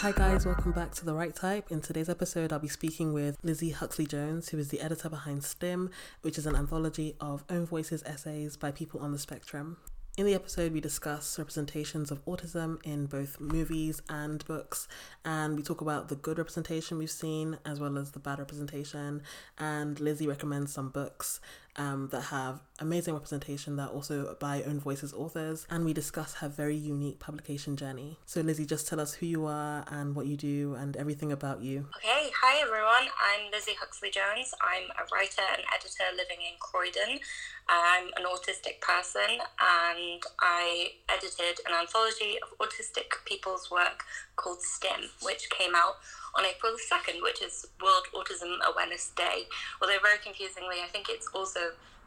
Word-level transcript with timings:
Hi, 0.00 0.12
guys, 0.12 0.46
welcome 0.46 0.72
back 0.72 0.94
to 0.94 1.04
The 1.04 1.12
Right 1.12 1.36
Type. 1.36 1.70
In 1.70 1.82
today's 1.82 2.08
episode, 2.08 2.54
I'll 2.54 2.58
be 2.58 2.68
speaking 2.68 3.12
with 3.12 3.36
Lizzie 3.42 3.68
Huxley 3.68 4.06
Jones, 4.06 4.48
who 4.48 4.56
is 4.56 4.70
the 4.70 4.80
editor 4.80 5.10
behind 5.10 5.44
STIM, 5.44 5.90
which 6.22 6.38
is 6.38 6.46
an 6.46 6.56
anthology 6.56 7.16
of 7.20 7.44
own 7.50 7.66
voices 7.66 8.02
essays 8.06 8.56
by 8.56 8.70
people 8.70 9.00
on 9.00 9.12
the 9.12 9.18
spectrum. 9.18 9.76
In 10.16 10.24
the 10.24 10.32
episode, 10.32 10.72
we 10.72 10.80
discuss 10.80 11.38
representations 11.38 12.10
of 12.10 12.24
autism 12.24 12.78
in 12.82 13.06
both 13.06 13.38
movies 13.40 14.00
and 14.08 14.42
books, 14.46 14.88
and 15.22 15.54
we 15.54 15.62
talk 15.62 15.82
about 15.82 16.08
the 16.08 16.16
good 16.16 16.38
representation 16.38 16.96
we've 16.96 17.10
seen 17.10 17.58
as 17.66 17.78
well 17.78 17.98
as 17.98 18.12
the 18.12 18.20
bad 18.20 18.38
representation. 18.38 19.22
And 19.58 20.00
Lizzie 20.00 20.26
recommends 20.26 20.72
some 20.72 20.88
books 20.88 21.42
um, 21.76 22.08
that 22.10 22.22
have 22.22 22.60
amazing 22.78 23.14
representation 23.14 23.76
that 23.76 23.90
also 23.90 24.36
by 24.40 24.62
own 24.62 24.80
voices 24.80 25.12
authors, 25.12 25.66
and 25.70 25.84
we 25.84 25.92
discuss 25.92 26.34
her 26.34 26.48
very 26.48 26.76
unique 26.76 27.18
publication 27.18 27.76
journey. 27.76 28.18
So, 28.26 28.40
Lizzie, 28.40 28.66
just 28.66 28.88
tell 28.88 29.00
us 29.00 29.14
who 29.14 29.26
you 29.26 29.46
are 29.46 29.84
and 29.88 30.14
what 30.14 30.26
you 30.26 30.36
do 30.36 30.74
and 30.74 30.96
everything 30.96 31.32
about 31.32 31.60
you. 31.62 31.86
Okay, 31.96 32.30
hi 32.42 32.60
everyone. 32.62 33.08
I'm 33.20 33.50
Lizzie 33.52 33.76
Huxley 33.78 34.10
Jones. 34.10 34.52
I'm 34.60 34.90
a 34.98 35.06
writer 35.14 35.42
and 35.52 35.62
editor 35.74 36.04
living 36.16 36.38
in 36.40 36.58
Croydon. 36.58 37.20
I'm 37.68 38.06
an 38.16 38.24
autistic 38.26 38.80
person 38.80 39.38
and 39.38 40.22
I 40.40 40.92
edited 41.08 41.60
an 41.66 41.74
anthology 41.78 42.38
of 42.42 42.58
autistic 42.58 43.24
people's 43.26 43.70
work 43.70 44.04
called 44.36 44.62
STIM, 44.62 45.10
which 45.22 45.48
came 45.50 45.74
out 45.74 45.96
on 46.34 46.44
April 46.44 46.72
2nd, 46.74 47.22
which 47.22 47.42
is 47.42 47.66
World 47.82 48.06
Autism 48.14 48.56
Awareness 48.70 49.10
Day. 49.16 49.46
Although, 49.82 49.98
very 50.02 50.18
confusingly, 50.22 50.76
I 50.84 50.88
think 50.88 51.08
it's 51.08 51.28
also 51.34 51.59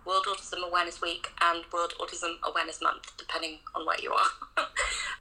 World 0.05 0.25
Autism 0.27 0.67
Awareness 0.67 1.01
Week 1.01 1.29
and 1.41 1.63
World 1.71 1.93
Autism 1.99 2.35
Awareness 2.43 2.81
Month, 2.81 3.13
depending 3.17 3.59
on 3.75 3.85
where 3.85 3.99
you 3.99 4.11
are. 4.11 4.27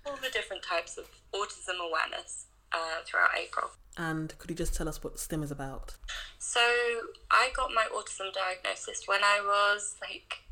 All 0.06 0.16
the 0.16 0.30
different 0.30 0.62
types 0.62 0.98
of 0.98 1.04
autism 1.32 1.78
awareness 1.78 2.46
uh, 2.72 3.02
throughout 3.06 3.30
April. 3.38 3.70
And 3.96 4.36
could 4.38 4.50
you 4.50 4.56
just 4.56 4.74
tell 4.74 4.88
us 4.88 5.04
what 5.04 5.20
STIM 5.20 5.42
is 5.42 5.50
about? 5.50 5.94
So, 6.38 6.60
I 7.30 7.50
got 7.54 7.70
my 7.72 7.86
autism 7.94 8.32
diagnosis 8.32 9.06
when 9.06 9.22
I 9.22 9.40
was 9.44 9.96
like 10.00 10.42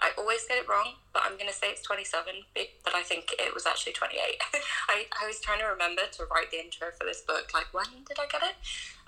I 0.00 0.10
always 0.16 0.46
get 0.46 0.58
it 0.58 0.68
wrong, 0.68 0.94
but 1.12 1.22
I'm 1.24 1.34
going 1.34 1.48
to 1.48 1.54
say 1.54 1.68
it's 1.68 1.82
27, 1.82 2.46
but 2.54 2.94
I 2.94 3.02
think 3.02 3.34
it 3.38 3.52
was 3.52 3.66
actually 3.66 3.92
28. 3.92 4.14
I, 4.88 5.06
I 5.10 5.26
was 5.26 5.40
trying 5.40 5.58
to 5.58 5.66
remember 5.66 6.02
to 6.12 6.24
write 6.30 6.50
the 6.50 6.60
intro 6.60 6.88
for 6.96 7.04
this 7.04 7.22
book, 7.22 7.50
like, 7.52 7.74
when 7.74 8.06
did 8.06 8.18
I 8.18 8.26
get 8.30 8.42
it? 8.42 8.54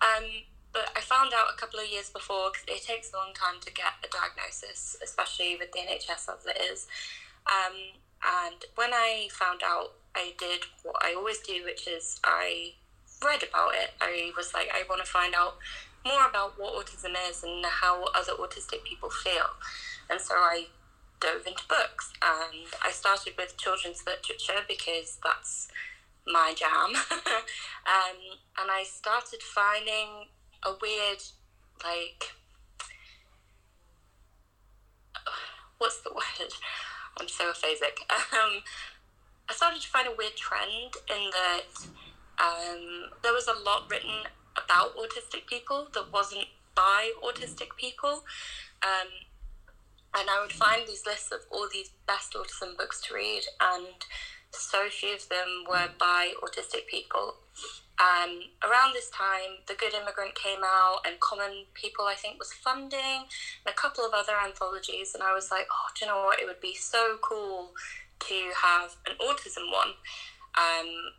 Um, 0.03 0.25
but 0.73 0.91
I 0.97 1.01
found 1.01 1.33
out 1.35 1.53
a 1.53 1.57
couple 1.59 1.81
of 1.81 1.89
years 1.89 2.11
before 2.11 2.51
because 2.53 2.67
it 2.69 2.87
takes 2.87 3.13
a 3.13 3.17
long 3.17 3.35
time 3.35 3.61
to 3.61 3.73
get 3.73 3.93
a 4.05 4.09
diagnosis, 4.09 4.97
especially 5.03 5.57
with 5.59 5.73
the 5.73 5.81
NHS 5.81 6.29
as 6.29 6.47
it 6.47 6.61
is. 6.71 6.87
Um, 7.47 7.99
and 8.23 8.65
when 8.77 8.93
I 8.93 9.29
found 9.33 9.63
out, 9.65 9.95
I 10.15 10.35
did 10.39 10.63
what 10.83 10.97
I 11.03 11.15
always 11.15 11.39
do, 11.39 11.65
which 11.65 11.89
is 11.89 12.21
I 12.25 12.75
read 13.25 13.43
about 13.43 13.75
it. 13.75 13.91
I 14.01 14.33
was 14.37 14.55
like, 14.55 14.69
I 14.73 14.83
want 14.89 15.05
to 15.05 15.11
find 15.11 15.35
out 15.35 15.59
more 16.05 16.29
about 16.29 16.59
what 16.59 16.75
autism 16.75 17.15
is 17.29 17.43
and 17.43 17.65
how 17.65 18.05
other 18.15 18.33
autistic 18.33 18.85
people 18.85 19.11
feel. 19.11 19.47
And 20.09 20.21
so 20.21 20.35
I 20.35 20.67
dove 21.21 21.47
into 21.47 21.63
books. 21.69 22.13
And 22.23 22.67
I 22.85 22.91
started 22.91 23.35
with 23.37 23.57
children's 23.57 24.05
literature 24.07 24.65
because 24.67 25.19
that's 25.23 25.69
my 26.27 26.55
jam. 26.57 26.95
um, 27.13 28.19
and 28.59 28.71
I 28.71 28.85
started 28.87 29.43
finding 29.43 30.29
a 30.63 30.71
weird, 30.81 31.23
like, 31.85 32.33
what's 35.79 36.01
the 36.03 36.11
word? 36.15 36.53
I'm 37.19 37.29
so 37.29 37.51
aphasic. 37.51 38.01
Um, 38.11 38.63
I 39.49 39.53
started 39.53 39.83
to 39.83 39.89
find 39.89 40.09
a 40.09 40.15
weird 40.17 40.37
trend 40.37 40.95
in 41.09 41.31
that 41.31 41.89
um, 42.39 43.11
there 43.23 43.33
was 43.33 43.49
a 43.49 43.65
lot 43.65 43.91
written 43.91 44.25
about 44.57 44.97
autistic 44.97 45.47
people 45.47 45.89
that 45.95 46.13
wasn't 46.13 46.47
by 46.75 47.13
autistic 47.23 47.77
people. 47.77 48.25
Um, 48.83 49.09
and 50.15 50.29
I 50.29 50.41
would 50.41 50.53
find 50.53 50.87
these 50.87 51.05
lists 51.07 51.31
of 51.31 51.41
all 51.51 51.69
these 51.73 51.91
best 52.07 52.35
autism 52.35 52.77
books 52.77 53.01
to 53.03 53.15
read, 53.15 53.43
and 53.61 53.87
so 54.51 54.89
few 54.89 55.15
of 55.15 55.29
them 55.29 55.65
were 55.69 55.89
by 55.99 56.33
autistic 56.43 56.87
people. 56.89 57.37
Um, 58.01 58.49
around 58.65 58.95
this 58.95 59.11
time, 59.11 59.61
The 59.69 59.75
Good 59.75 59.93
Immigrant 59.93 60.35
came 60.35 60.61
out, 60.65 61.01
and 61.07 61.21
Common 61.21 61.67
People, 61.75 62.07
I 62.07 62.15
think, 62.15 62.39
was 62.39 62.53
funding, 62.53 63.29
and 63.29 63.69
a 63.69 63.77
couple 63.77 64.05
of 64.05 64.13
other 64.15 64.33
anthologies. 64.43 65.13
And 65.13 65.23
I 65.23 65.35
was 65.35 65.51
like, 65.51 65.69
oh, 65.71 65.89
do 65.95 66.07
you 66.07 66.11
know 66.11 66.25
what? 66.25 66.41
It 66.41 66.47
would 66.47 66.61
be 66.61 66.75
so 66.75 67.19
cool 67.21 67.73
to 68.21 68.35
have 68.57 68.97
an 69.07 69.17
autism 69.21 69.71
one. 69.71 69.93
Um, 70.57 71.13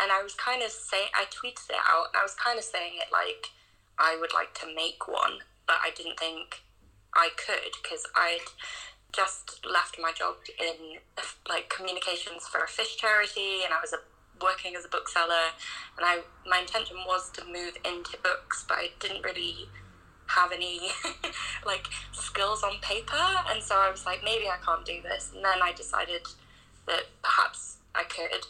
and 0.00 0.10
I 0.10 0.22
was 0.22 0.34
kind 0.34 0.62
of 0.62 0.70
saying, 0.70 1.08
I 1.14 1.24
tweeted 1.24 1.70
it 1.70 1.76
out, 1.86 2.08
and 2.12 2.18
I 2.18 2.22
was 2.22 2.34
kind 2.34 2.58
of 2.58 2.64
saying 2.64 2.94
it 2.96 3.12
like 3.12 3.50
I 3.98 4.16
would 4.20 4.34
like 4.34 4.52
to 4.60 4.66
make 4.74 5.06
one, 5.08 5.38
but 5.66 5.76
I 5.82 5.90
didn't 5.96 6.18
think 6.18 6.62
I 7.14 7.30
could 7.36 7.72
because 7.82 8.04
I'd 8.14 8.50
just 9.12 9.64
left 9.64 9.96
my 10.00 10.12
job 10.12 10.36
in 10.60 10.98
like 11.48 11.70
communications 11.70 12.46
for 12.46 12.60
a 12.60 12.68
fish 12.68 12.96
charity, 12.96 13.64
and 13.64 13.72
I 13.72 13.80
was 13.80 13.92
a, 13.92 13.98
working 14.40 14.76
as 14.76 14.84
a 14.84 14.88
bookseller. 14.88 15.54
And 15.96 16.04
I 16.04 16.20
my 16.46 16.58
intention 16.60 16.96
was 17.06 17.30
to 17.32 17.44
move 17.44 17.76
into 17.84 18.16
books, 18.22 18.64
but 18.68 18.78
I 18.78 18.90
didn't 19.00 19.22
really 19.22 19.68
have 20.28 20.52
any 20.52 20.80
like 21.66 21.86
skills 22.12 22.62
on 22.62 22.78
paper, 22.80 23.26
and 23.48 23.62
so 23.62 23.76
I 23.76 23.90
was 23.90 24.04
like, 24.04 24.22
maybe 24.24 24.46
I 24.48 24.56
can't 24.64 24.84
do 24.84 25.00
this. 25.02 25.32
And 25.34 25.44
then 25.44 25.62
I 25.62 25.72
decided 25.72 26.22
that 26.86 27.04
perhaps 27.22 27.78
I 27.94 28.04
could. 28.04 28.46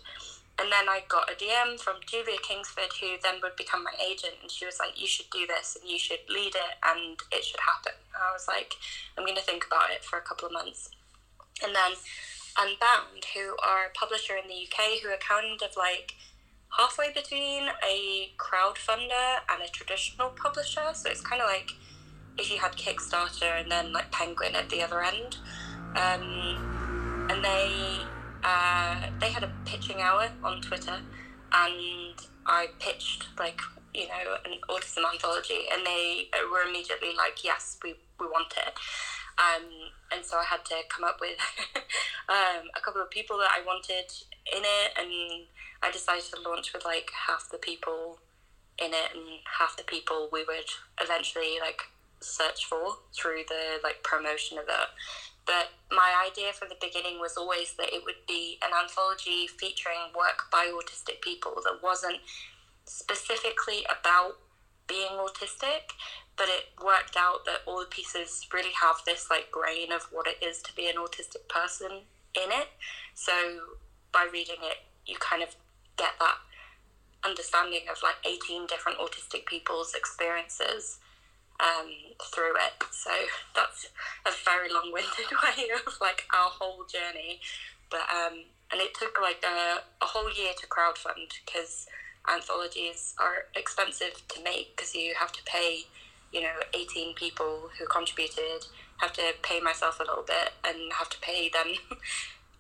And 0.59 0.73
then 0.73 0.89
I 0.89 1.03
got 1.07 1.31
a 1.31 1.35
DM 1.35 1.79
from 1.79 1.97
Julia 2.07 2.39
Kingsford, 2.43 2.89
who 3.01 3.17
then 3.23 3.41
would 3.43 3.57
become 3.57 3.85
my 3.85 3.93
agent, 4.01 4.35
and 4.41 4.51
she 4.51 4.65
was 4.65 4.79
like, 4.79 4.99
"You 4.99 5.07
should 5.07 5.29
do 5.31 5.47
this, 5.47 5.77
and 5.79 5.91
you 5.91 5.99
should 5.99 6.21
lead 6.31 6.55
it, 6.55 6.75
and 6.83 7.21
it 7.31 7.45
should 7.45 7.61
happen." 7.61 7.93
And 8.15 8.23
I 8.23 8.33
was 8.33 8.49
like, 8.49 8.73
"I'm 9.19 9.25
going 9.25 9.37
to 9.37 9.43
think 9.43 9.67
about 9.67 9.91
it 9.91 10.03
for 10.03 10.19
a 10.19 10.23
couple 10.23 10.47
of 10.47 10.53
months." 10.53 10.89
And 11.63 11.75
then 11.75 11.93
Unbound, 12.59 13.25
who 13.35 13.57
are 13.65 13.87
a 13.87 13.91
publisher 13.95 14.35
in 14.37 14.49
the 14.49 14.67
UK, 14.67 15.03
who 15.03 15.09
are 15.09 15.19
kind 15.19 15.61
of 15.63 15.77
like 15.77 16.15
halfway 16.77 17.13
between 17.13 17.69
a 17.87 18.31
crowdfunder 18.39 19.39
and 19.51 19.63
a 19.63 19.69
traditional 19.69 20.31
publisher. 20.31 20.93
So 20.95 21.11
it's 21.11 21.21
kind 21.21 21.41
of 21.41 21.49
like 21.49 21.73
if 22.39 22.51
you 22.51 22.59
had 22.59 22.73
Kickstarter 22.73 23.61
and 23.61 23.71
then 23.71 23.93
like 23.93 24.11
Penguin 24.11 24.55
at 24.55 24.69
the 24.71 24.83
other 24.83 25.03
end. 25.03 25.37
Um, 25.95 27.27
and 27.31 27.45
they 27.45 28.01
uh, 28.45 29.11
they 29.19 29.31
had 29.31 29.43
a 29.43 29.53
pitching 29.65 30.01
hour 30.01 30.31
on 30.45 30.61
Twitter, 30.61 31.01
and 31.53 32.15
I 32.47 32.69
pitched 32.79 33.27
like 33.39 33.61
you 33.95 34.07
know 34.09 34.37
an 34.45 34.59
autism 34.69 35.11
anthology, 35.11 35.67
and 35.73 35.85
they 35.85 36.29
were 36.51 36.63
immediately 36.69 37.15
like, 37.17 37.43
"Yes, 37.43 37.79
we 37.83 37.95
we 38.21 38.27
want 38.27 38.55
it." 38.57 38.75
Um, 39.39 39.65
and 40.13 40.25
so 40.25 40.39
I 40.39 40.45
had 40.45 40.65
to 40.67 40.77
come 40.89 41.05
up 41.05 41.19
with 41.21 41.37
um, 42.29 42.69
a 42.77 42.81
couple 42.81 43.03
of 43.03 43.11
people 43.11 43.39
that 43.39 43.51
I 43.53 43.65
wanted 43.65 44.11
in 44.47 44.63
it, 44.65 44.91
and 44.97 45.47
I 45.83 45.91
decided 45.91 46.25
to 46.33 46.49
launch 46.49 46.73
with 46.73 46.85
like 46.85 47.11
half 47.27 47.51
the 47.51 47.59
people 47.59 48.19
in 48.79 48.93
it 48.93 49.15
and 49.15 49.41
half 49.59 49.77
the 49.77 49.85
people 49.85 50.29
we 50.33 50.45
would 50.45 50.69
eventually 51.01 51.59
like 51.61 51.81
search 52.21 52.65
for 52.65 52.97
through 53.15 53.43
the 53.49 53.79
like 53.83 54.03
promotion 54.03 54.59
of 54.59 54.65
it. 54.69 54.89
But 55.47 55.71
my 55.91 56.27
idea 56.27 56.53
from 56.53 56.69
the 56.69 56.77
beginning 56.81 57.21
was 57.21 57.37
always 57.37 57.75
that 57.79 57.95
it 57.95 58.03
would 58.05 58.27
be 58.27 58.59
an 58.65 58.71
anthology 58.75 59.47
featuring 59.47 60.11
work 60.17 60.51
by 60.51 60.67
autistic 60.67 61.21
people 61.21 61.55
that 61.63 61.79
wasn't 61.83 62.19
specifically 62.85 63.87
about 63.87 64.39
being 64.89 65.15
autistic, 65.19 65.95
but 66.37 66.49
it 66.49 66.69
worked 66.85 67.17
out 67.17 67.45
that 67.47 67.63
all 67.67 67.81
the 67.81 67.87
pieces 67.87 68.47
really 68.53 68.73
have 68.81 68.97
this 69.07 69.29
like 69.31 69.51
grain 69.51 69.93
of 69.93 70.03
what 70.13 70.27
it 70.27 70.45
is 70.45 70.61
to 70.63 70.75
be 70.75 70.89
an 70.89 70.97
autistic 70.97 71.49
person 71.49 72.03
in 72.35 72.51
it. 72.53 72.69
So 73.15 73.33
by 74.13 74.29
reading 74.31 74.57
it, 74.63 74.79
you 75.07 75.17
kind 75.19 75.43
of 75.43 75.57
get 75.97 76.13
that 76.21 76.37
understanding 77.25 77.83
of 77.91 77.99
like 78.03 78.17
18 78.25 78.67
different 78.67 78.99
autistic 78.99 79.47
people's 79.47 79.95
experiences 79.95 80.99
um, 81.61 81.91
through 82.23 82.55
it. 82.57 82.85
So 82.93 83.11
that's 83.55 83.89
a 84.27 84.31
very 84.45 84.73
long-winded 84.73 85.31
way 85.43 85.69
of 85.87 85.99
like 86.01 86.25
our 86.35 86.51
whole 86.51 86.85
journey. 86.85 87.41
But 87.91 88.07
um, 88.11 88.45
and 88.73 88.81
it 88.81 88.95
took 88.95 89.19
like 89.21 89.45
a, 89.45 89.81
a 90.03 90.07
whole 90.07 90.31
year 90.31 90.53
to 90.59 90.67
crowdfund 90.67 91.33
because 91.45 91.87
anthologies 92.29 93.15
are 93.19 93.47
expensive 93.55 94.23
to 94.29 94.43
make 94.43 94.77
because 94.77 94.95
you 94.95 95.15
have 95.19 95.33
to 95.33 95.43
pay, 95.45 95.85
you 96.37 96.43
know, 96.43 96.61
18 96.75 97.15
people 97.15 97.71
who 97.79 97.87
contributed, 97.87 98.67
have 98.99 99.15
to 99.15 99.23
pay 99.43 99.59
myself 99.59 99.99
a 100.01 100.03
little 100.03 100.23
bit, 100.23 100.53
and 100.65 100.93
have 100.93 101.09
to 101.09 101.19
pay 101.21 101.51
then 101.51 101.77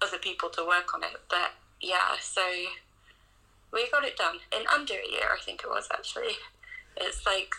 other 0.02 0.16
people 0.16 0.48
to 0.48 0.66
work 0.66 0.94
on 0.94 1.02
it. 1.02 1.20
But 1.28 1.52
yeah, 1.80 2.16
so 2.22 2.40
we 3.70 3.90
got 3.90 4.04
it 4.04 4.16
done 4.16 4.36
in 4.50 4.66
under 4.72 4.94
a 4.94 5.10
year, 5.10 5.28
I 5.30 5.42
think 5.44 5.60
it 5.62 5.68
was 5.68 5.88
actually. 5.92 6.36
It's 6.96 7.26
like 7.26 7.54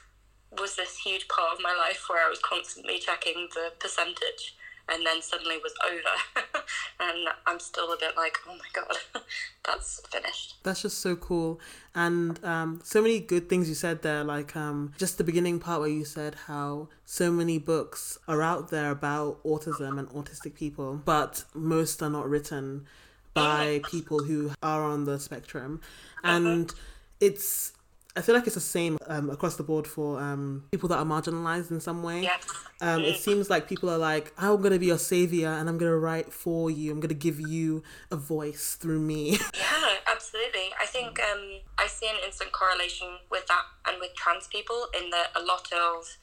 was 0.58 0.76
this 0.76 0.98
huge 0.98 1.28
part 1.28 1.54
of 1.54 1.62
my 1.62 1.76
life 1.76 2.06
where 2.10 2.26
I 2.26 2.30
was 2.30 2.40
constantly 2.40 2.98
checking 2.98 3.50
the 3.54 3.74
percentage 3.80 4.56
and 4.90 5.06
then 5.06 5.22
suddenly 5.22 5.58
was 5.58 5.74
over. 5.86 6.48
and 7.00 7.28
I'm 7.46 7.60
still 7.60 7.92
a 7.92 7.98
bit 7.98 8.16
like, 8.16 8.38
oh 8.48 8.56
my 8.56 8.82
god, 8.82 9.22
that's 9.66 10.02
finished. 10.10 10.56
That's 10.64 10.82
just 10.82 11.00
so 11.00 11.16
cool. 11.16 11.60
And 11.96 12.44
um, 12.44 12.82
so 12.84 13.02
many 13.02 13.20
good 13.20 13.50
things 13.50 13.70
you 13.70 13.76
said 13.76 14.02
there, 14.02 14.24
like 14.24 14.56
um, 14.56 14.94
just 14.98 15.18
the 15.18 15.24
beginning 15.24 15.60
part 15.60 15.82
where 15.82 15.90
you 15.90 16.06
said 16.06 16.36
how 16.48 16.90
so 17.06 17.32
many 17.32 17.58
books 17.60 18.18
are 18.28 18.42
out 18.42 18.70
there 18.70 18.92
about 18.92 19.44
autism 19.44 20.00
and 20.00 20.10
autistic 20.10 20.56
people, 20.56 21.02
but 21.04 21.44
most 21.54 22.02
are 22.02 22.10
not 22.10 22.30
written 22.30 22.86
by 23.34 23.82
people 23.90 24.24
who 24.24 24.52
are 24.64 24.84
on 24.84 25.06
the 25.06 25.20
spectrum. 25.20 25.82
And 26.24 26.74
it's 27.20 27.74
I 28.18 28.22
feel 28.22 28.34
like 28.34 28.46
it's 28.48 28.56
the 28.56 28.62
same 28.62 28.98
um, 29.06 29.30
across 29.30 29.58
the 29.58 29.64
board 29.64 29.86
for 29.86 30.20
um, 30.20 30.64
people 30.72 30.90
that 30.90 30.98
are 30.98 31.06
marginalized 31.06 31.70
in 31.70 31.80
some 31.80 32.02
way. 32.02 32.24
Yes. 32.24 32.44
Um, 32.82 33.04
it 33.04 33.18
seems 33.18 33.48
like 33.48 33.70
people 33.70 33.92
are 33.92 33.98
like, 33.98 34.34
I'm 34.40 34.58
going 34.58 34.74
to 34.74 34.80
be 34.80 34.88
your 34.88 34.98
savior 34.98 35.50
and 35.50 35.70
I'm 35.70 35.78
going 35.78 35.92
to 35.92 35.98
write 35.98 36.34
for 36.34 36.72
you. 36.72 36.92
I'm 36.92 37.00
going 37.00 37.10
to 37.10 37.16
give 37.16 37.40
you 37.40 37.84
a 38.10 38.16
voice 38.16 38.76
through 38.76 39.00
me. 39.00 39.38
Yeah, 39.58 39.96
absolutely. 40.12 40.70
I 40.80 40.86
think 40.86 41.20
um, 41.20 41.60
I 41.78 41.88
see 41.88 42.08
an 42.08 42.16
instant 42.26 42.52
correlation 42.52 43.08
with 43.30 43.46
that 43.48 43.64
and 43.88 43.98
with 44.00 44.16
trans 44.16 44.48
people 44.48 44.88
in 45.00 45.10
that 45.12 45.28
a 45.36 45.42
lot 45.42 45.72
of 45.72 46.18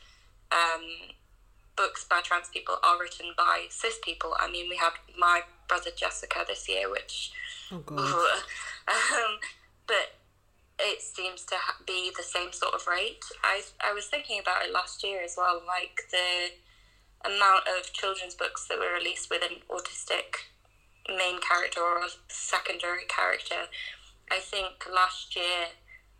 um, 0.50 1.14
books 1.76 2.04
by 2.04 2.20
trans 2.22 2.48
people 2.48 2.76
are 2.82 2.98
written 3.00 3.32
by 3.36 3.66
cis 3.68 3.98
people. 4.02 4.34
I 4.38 4.50
mean, 4.50 4.68
we 4.68 4.76
had 4.76 4.92
My 5.18 5.42
Brother 5.68 5.90
Jessica 5.96 6.44
this 6.46 6.68
year, 6.68 6.90
which. 6.90 7.32
Oh, 7.70 7.78
God. 7.78 7.98
um, 8.88 9.38
but 9.86 10.14
it 10.78 11.02
seems 11.02 11.44
to 11.44 11.54
ha- 11.56 11.82
be 11.86 12.10
the 12.16 12.22
same 12.22 12.52
sort 12.52 12.74
of 12.74 12.86
rate. 12.86 13.24
I 13.42 13.62
I 13.82 13.92
was 13.92 14.06
thinking 14.06 14.40
about 14.40 14.64
it 14.64 14.72
last 14.72 15.04
year 15.04 15.22
as 15.22 15.34
well, 15.36 15.62
like 15.66 16.00
the 16.10 16.54
amount 17.24 17.64
of 17.68 17.92
children's 17.92 18.34
books 18.34 18.66
that 18.68 18.78
were 18.78 18.92
released 18.92 19.30
with 19.30 19.42
an 19.42 19.58
autistic 19.70 20.50
main 21.08 21.40
character 21.40 21.80
or 21.80 22.00
secondary 22.28 23.04
character. 23.08 23.68
I 24.30 24.38
think 24.38 24.86
last 24.92 25.36
year 25.36 25.68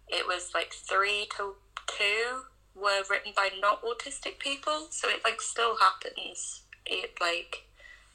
it 0.09 0.27
was 0.27 0.53
like 0.55 0.73
three 0.73 1.29
to 1.37 1.55
two 1.87 2.43
were 2.75 3.03
written 3.09 3.33
by 3.37 3.51
not 3.61 3.83
autistic 3.83 4.39
people, 4.39 4.89
so 4.91 5.09
it 5.09 5.21
like 5.25 5.41
still 5.41 5.77
happens. 5.77 6.63
It 6.87 7.13
like 7.21 7.65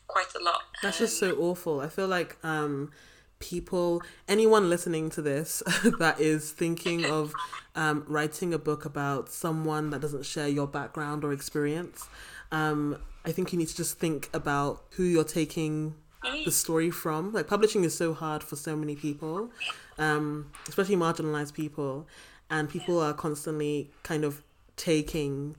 quite 0.07 0.33
a 0.39 0.43
lot. 0.43 0.61
That's 0.81 0.99
just 0.99 1.19
so 1.19 1.35
awful. 1.37 1.79
I 1.81 1.87
feel 1.87 2.07
like 2.07 2.37
um, 2.43 2.91
people, 3.39 4.01
anyone 4.27 4.69
listening 4.69 5.09
to 5.11 5.21
this 5.21 5.63
that 5.99 6.19
is 6.19 6.51
thinking 6.51 7.05
of 7.05 7.33
um, 7.75 8.03
writing 8.07 8.53
a 8.53 8.59
book 8.59 8.85
about 8.85 9.29
someone 9.29 9.89
that 9.89 10.01
doesn't 10.01 10.25
share 10.25 10.47
your 10.47 10.67
background 10.67 11.23
or 11.23 11.33
experience, 11.33 12.07
um, 12.51 12.97
I 13.25 13.31
think 13.31 13.51
you 13.51 13.59
need 13.59 13.67
to 13.69 13.75
just 13.75 13.99
think 13.99 14.29
about 14.33 14.83
who 14.91 15.03
you're 15.03 15.23
taking 15.23 15.95
the 16.45 16.51
story 16.51 16.91
from. 16.91 17.31
Like 17.31 17.47
publishing 17.47 17.83
is 17.83 17.95
so 17.95 18.13
hard 18.13 18.43
for 18.43 18.55
so 18.55 18.75
many 18.75 18.95
people, 18.95 19.51
um, 19.97 20.51
especially 20.67 20.95
marginalized 20.95 21.53
people, 21.53 22.07
and 22.49 22.69
people 22.69 22.99
are 22.99 23.13
constantly 23.13 23.91
kind 24.03 24.23
of 24.23 24.43
taking, 24.75 25.55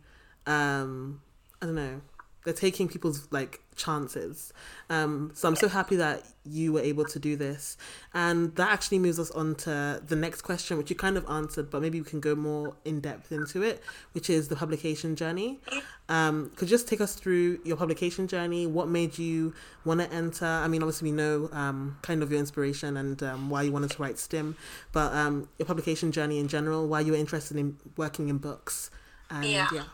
um, 0.46 1.20
I 1.62 1.66
don't 1.66 1.74
know, 1.74 2.00
they're 2.44 2.54
taking 2.54 2.88
people's 2.88 3.28
like 3.31 3.60
chances. 3.76 4.52
Um, 4.88 5.31
so 5.34 5.48
I'm 5.48 5.56
so 5.56 5.69
happy 5.69 5.96
that 5.96 6.22
you 6.44 6.72
were 6.72 6.81
able 6.81 7.04
to 7.04 7.19
do 7.19 7.37
this, 7.37 7.76
and 8.14 8.54
that 8.56 8.70
actually 8.70 8.98
moves 8.98 9.19
us 9.19 9.31
on 9.32 9.54
to 9.56 10.02
the 10.06 10.16
next 10.16 10.42
question, 10.42 10.76
which 10.78 10.90
you 10.90 10.96
kind 10.96 11.16
of 11.16 11.28
answered, 11.28 11.70
but 11.70 11.81
maybe 11.82 12.00
we 12.00 12.04
can 12.06 12.20
go 12.20 12.34
more 12.34 12.76
in 12.84 13.00
depth 13.00 13.31
into 13.32 13.62
it, 13.62 13.82
which 14.12 14.28
is 14.31 14.48
the 14.48 14.56
publication 14.56 15.16
journey. 15.16 15.60
Um, 16.08 16.50
could 16.56 16.69
you 16.69 16.75
just 16.75 16.88
take 16.88 17.00
us 17.00 17.14
through 17.14 17.60
your 17.64 17.76
publication 17.76 18.26
journey? 18.26 18.66
What 18.66 18.88
made 18.88 19.19
you 19.19 19.54
want 19.84 20.00
to 20.00 20.12
enter? 20.12 20.44
I 20.46 20.66
mean, 20.66 20.82
obviously 20.82 21.10
we 21.10 21.16
know 21.16 21.48
um, 21.52 21.98
kind 22.02 22.22
of 22.22 22.31
your 22.31 22.40
inspiration 22.40 22.96
and 22.96 23.22
um, 23.22 23.50
why 23.50 23.62
you 23.62 23.72
wanted 23.72 23.90
to 23.92 24.02
write 24.02 24.19
STIM, 24.19 24.56
but 24.92 25.12
um, 25.12 25.48
your 25.58 25.66
publication 25.66 26.10
journey 26.10 26.38
in 26.38 26.48
general, 26.48 26.88
why 26.88 27.00
you 27.00 27.12
were 27.12 27.19
interested 27.19 27.56
in 27.56 27.76
working 27.96 28.28
in 28.28 28.38
books, 28.38 28.90
and 29.31 29.44
Yeah. 29.44 29.69
yeah. 29.72 29.84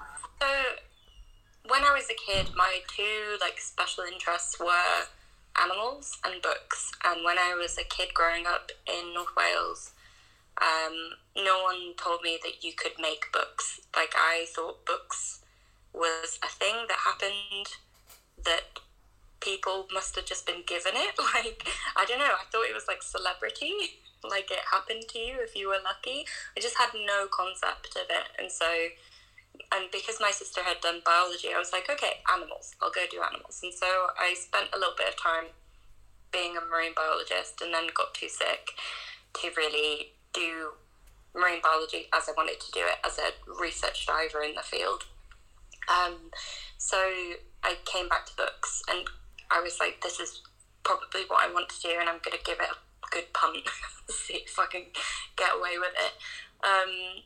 So 0.41 0.47
when 1.69 1.83
I 1.83 1.93
was 1.93 2.09
a 2.11 2.15
kid, 2.15 2.51
my 2.57 2.81
two 2.89 3.37
like 3.41 3.59
special 3.59 4.05
interests 4.05 4.59
were 4.59 5.07
animals 5.61 6.19
and 6.25 6.43
books. 6.43 6.93
And 7.05 7.25
when 7.25 7.39
I 7.39 7.55
was 7.55 7.79
a 7.79 7.85
kid 7.85 8.15
growing 8.15 8.47
up 8.47 8.71
in 8.87 9.15
North 9.15 9.35
Wales, 9.37 9.93
um, 10.61 11.17
no 11.37 11.63
one 11.63 11.95
told 11.97 12.23
me 12.23 12.39
that 12.43 12.65
you 12.65 12.73
could 12.73 12.93
make 13.01 13.33
books. 13.33 13.81
Like 13.95 14.15
I 14.17 14.47
thought 14.55 14.85
books 14.87 15.41
was 15.93 16.39
a 16.43 16.49
thing 16.49 16.87
that 16.89 16.99
happened 17.05 17.69
that 18.45 18.81
people 19.41 19.87
must 19.93 20.17
have 20.17 20.25
just 20.25 20.47
been 20.47 20.63
given 20.67 20.93
it. 20.95 21.15
Like 21.35 21.67
I 21.97 22.05
don't 22.05 22.19
know. 22.19 22.25
I 22.25 22.45
thought 22.51 22.69
it 22.69 22.75
was 22.75 22.89
like 22.89 23.03
celebrity. 23.03 23.73
Like 24.25 24.51
it 24.51 24.59
happened 24.73 25.05
to 25.11 25.19
you 25.21 25.37
if 25.41 25.55
you 25.55 25.69
were 25.69 25.79
lucky. 25.85 26.25
I 26.57 26.61
just 26.61 26.77
had 26.79 26.89
no 26.95 27.29
concept 27.31 27.95
of 27.95 28.09
it, 28.11 28.27
and 28.41 28.51
so 28.51 28.67
and 29.73 29.91
because 29.93 30.19
my 30.21 30.31
sister 30.31 30.63
had 30.63 30.81
done 30.81 31.01
biology, 31.05 31.49
I 31.55 31.59
was 31.59 31.73
like, 31.73 31.89
okay, 31.91 32.25
animals. 32.33 32.75
I'll 32.81 32.91
go 32.91 33.05
do 33.11 33.23
animals. 33.23 33.61
And 33.63 33.73
so 33.73 33.87
I 34.19 34.35
spent 34.35 34.69
a 34.75 34.79
little 34.79 34.95
bit 34.97 35.09
of 35.09 35.17
time 35.21 35.53
being 36.33 36.57
a 36.57 36.61
marine 36.61 36.93
biologist 36.95 37.61
and 37.63 37.73
then 37.73 37.87
got 37.95 38.15
too 38.15 38.29
sick 38.29 38.73
to 39.41 39.51
really 39.57 40.13
do 40.33 40.73
marine 41.35 41.61
biology 41.63 42.09
as 42.15 42.29
I 42.29 42.33
wanted 42.37 42.61
to 42.61 42.73
do 42.73 42.81
it 42.81 42.99
as 43.05 43.19
a 43.19 43.33
research 43.61 44.07
diver 44.07 44.43
in 44.43 44.55
the 44.55 44.63
field. 44.63 45.05
Um, 45.89 46.31
so 46.79 46.97
I 47.63 47.77
came 47.85 48.09
back 48.09 48.27
to 48.27 48.37
books 48.37 48.83
and 48.89 49.07
I 49.51 49.61
was 49.61 49.79
like, 49.79 50.01
this 50.03 50.19
is 50.19 50.43
probably 50.83 51.23
what 51.29 51.45
I 51.45 51.53
want 51.53 51.69
to 51.69 51.81
do 51.81 51.95
and 51.99 52.09
I'm 52.09 52.21
going 52.25 52.37
to 52.37 52.45
give 52.45 52.59
it 52.61 52.69
a 52.71 53.09
good 53.11 53.33
punt, 53.33 53.59
see 54.09 54.45
if 54.45 54.59
I 54.59 54.67
can 54.67 54.83
get 55.37 55.51
away 55.57 55.79
with 55.79 55.95
it. 55.95 56.13
Um, 56.65 57.23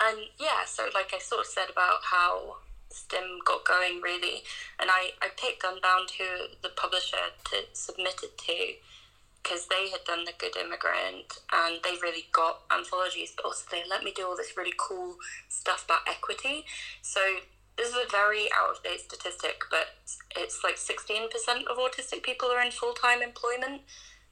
and 0.00 0.18
yeah, 0.38 0.64
so 0.66 0.88
like 0.94 1.12
I 1.14 1.18
sort 1.18 1.42
of 1.42 1.46
said 1.46 1.70
about 1.70 2.00
how 2.10 2.56
STIM 2.90 3.40
got 3.44 3.64
going 3.64 4.00
really, 4.00 4.42
and 4.80 4.90
I, 4.90 5.12
I 5.22 5.28
picked 5.36 5.64
Unbound, 5.64 6.10
who 6.18 6.56
the 6.62 6.70
publisher 6.70 7.34
to 7.50 7.56
submit 7.72 8.20
it 8.22 8.36
to, 8.38 8.74
because 9.42 9.66
they 9.66 9.90
had 9.90 10.04
done 10.04 10.24
The 10.24 10.32
Good 10.38 10.56
Immigrant 10.56 11.38
and 11.52 11.80
they 11.82 11.96
really 12.02 12.26
got 12.32 12.62
anthologies, 12.72 13.32
but 13.36 13.44
also 13.44 13.64
they 13.70 13.82
let 13.88 14.04
me 14.04 14.12
do 14.14 14.26
all 14.26 14.36
this 14.36 14.56
really 14.56 14.74
cool 14.78 15.16
stuff 15.48 15.84
about 15.84 16.00
equity. 16.08 16.64
So 17.02 17.20
this 17.76 17.88
is 17.88 17.94
a 17.94 18.10
very 18.10 18.48
out 18.52 18.76
of 18.76 18.82
date 18.82 19.00
statistic, 19.00 19.62
but 19.70 19.96
it's 20.36 20.60
like 20.62 20.76
16% 20.76 21.28
of 21.70 21.78
autistic 21.78 22.22
people 22.22 22.48
are 22.48 22.60
in 22.60 22.70
full 22.70 22.92
time 22.92 23.22
employment 23.22 23.82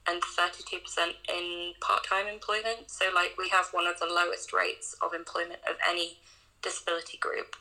and 0.08 0.22
32% 0.22 0.80
in 1.28 1.74
part 1.80 2.04
time 2.04 2.26
employment. 2.26 2.90
So, 2.90 3.06
like, 3.14 3.34
we 3.38 3.48
have 3.50 3.66
one 3.72 3.86
of 3.86 3.98
the 3.98 4.06
lowest 4.06 4.52
rates 4.52 4.96
of 5.02 5.12
employment 5.12 5.60
of 5.68 5.76
any 5.88 6.18
disability 6.62 7.18
group. 7.18 7.56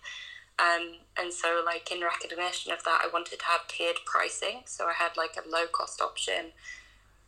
Um, 0.60 0.98
and 1.20 1.34
so, 1.34 1.62
like, 1.66 1.92
in 1.92 2.02
recognition 2.02 2.72
of 2.72 2.84
that, 2.84 3.02
I 3.04 3.10
wanted 3.12 3.40
to 3.40 3.46
have 3.46 3.68
tiered 3.68 3.98
pricing. 4.06 4.62
So, 4.66 4.86
I 4.86 4.94
had 4.94 5.18
like 5.18 5.36
a 5.38 5.48
low 5.48 5.68
cost 5.68 6.02
option, 6.02 6.54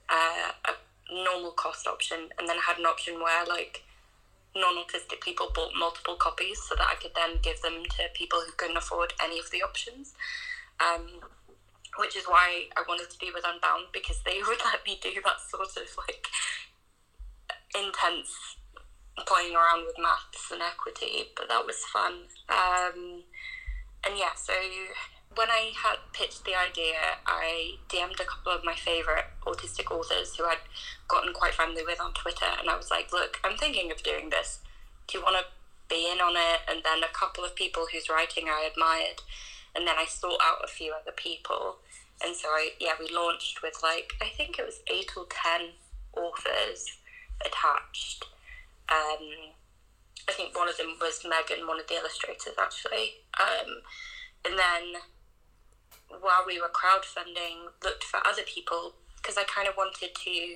uh, 0.09 0.51
a 0.65 1.13
normal 1.13 1.51
cost 1.51 1.85
option, 1.85 2.29
and 2.37 2.47
then 2.47 2.57
I 2.57 2.61
had 2.65 2.79
an 2.79 2.85
option 2.85 3.15
where, 3.15 3.45
like, 3.45 3.83
non 4.55 4.75
autistic 4.77 5.21
people 5.21 5.51
bought 5.53 5.71
multiple 5.77 6.15
copies 6.15 6.61
so 6.63 6.75
that 6.75 6.87
I 6.89 6.95
could 6.95 7.11
then 7.15 7.37
give 7.41 7.61
them 7.61 7.83
to 7.97 8.03
people 8.13 8.41
who 8.45 8.51
couldn't 8.53 8.77
afford 8.77 9.13
any 9.21 9.39
of 9.39 9.51
the 9.51 9.61
options. 9.61 10.13
Um, 10.79 11.21
which 11.97 12.15
is 12.15 12.25
why 12.25 12.69
I 12.77 12.83
wanted 12.87 13.09
to 13.09 13.17
be 13.19 13.31
with 13.33 13.43
Unbound 13.45 13.87
because 13.93 14.21
they 14.25 14.39
would 14.47 14.59
let 14.63 14.85
me 14.85 14.99
do 15.01 15.11
that 15.23 15.41
sort 15.49 15.75
of 15.77 15.89
like 15.97 16.27
intense 17.75 18.57
playing 19.25 19.55
around 19.55 19.85
with 19.85 19.95
maths 19.99 20.51
and 20.51 20.61
equity, 20.61 21.29
but 21.35 21.49
that 21.49 21.65
was 21.65 21.77
fun. 21.91 22.29
Um, 22.47 23.23
and 24.07 24.17
yeah, 24.17 24.33
so 24.35 24.53
when 25.35 25.49
I 25.49 25.71
had 25.75 25.97
pitched 26.13 26.45
the 26.45 26.55
idea, 26.55 27.19
I 27.25 27.75
DM'd 27.89 28.19
a 28.19 28.25
couple 28.25 28.53
of 28.53 28.63
my 28.63 28.75
favourite 28.75 29.25
autistic 29.45 29.91
authors 29.91 30.35
who 30.35 30.45
I'd 30.45 30.63
gotten 31.07 31.33
quite 31.33 31.53
friendly 31.53 31.83
with 31.85 32.01
on 32.01 32.13
Twitter, 32.13 32.49
and 32.59 32.69
I 32.69 32.77
was 32.77 32.89
like, 32.89 33.11
look, 33.11 33.39
I'm 33.43 33.57
thinking 33.57 33.91
of 33.91 34.01
doing 34.03 34.29
this. 34.29 34.59
Do 35.07 35.17
you 35.17 35.23
want 35.23 35.37
to 35.37 35.45
be 35.93 36.09
in 36.11 36.19
on 36.19 36.35
it? 36.35 36.61
And 36.69 36.81
then 36.83 37.03
a 37.03 37.13
couple 37.13 37.43
of 37.43 37.55
people 37.55 37.87
whose 37.91 38.09
writing 38.09 38.45
I 38.47 38.69
admired 38.71 39.21
and 39.75 39.87
then 39.87 39.95
I 39.97 40.05
sought 40.05 40.39
out 40.43 40.63
a 40.63 40.67
few 40.67 40.93
other 40.93 41.11
people. 41.15 41.77
And 42.23 42.35
so 42.35 42.49
I 42.49 42.71
yeah, 42.79 42.93
we 42.99 43.07
launched 43.13 43.61
with 43.61 43.75
like 43.81 44.13
I 44.21 44.29
think 44.29 44.59
it 44.59 44.65
was 44.65 44.81
eight 44.91 45.11
or 45.15 45.25
ten 45.29 45.69
authors 46.15 46.97
attached. 47.45 48.25
Um, 48.89 49.53
I 50.27 50.33
think 50.33 50.57
one 50.57 50.69
of 50.69 50.77
them 50.77 50.95
was 50.99 51.23
Megan, 51.23 51.67
one 51.67 51.79
of 51.79 51.87
the 51.87 51.95
illustrators 51.95 52.53
actually. 52.59 53.23
Um, 53.39 53.81
and 54.45 54.57
then 54.57 55.01
while 56.09 56.43
we 56.45 56.59
were 56.59 56.69
crowdfunding, 56.69 57.71
looked 57.83 58.03
for 58.03 58.19
other 58.25 58.43
people 58.43 58.93
because 59.17 59.37
I 59.37 59.43
kind 59.43 59.67
of 59.67 59.75
wanted 59.77 60.15
to 60.15 60.55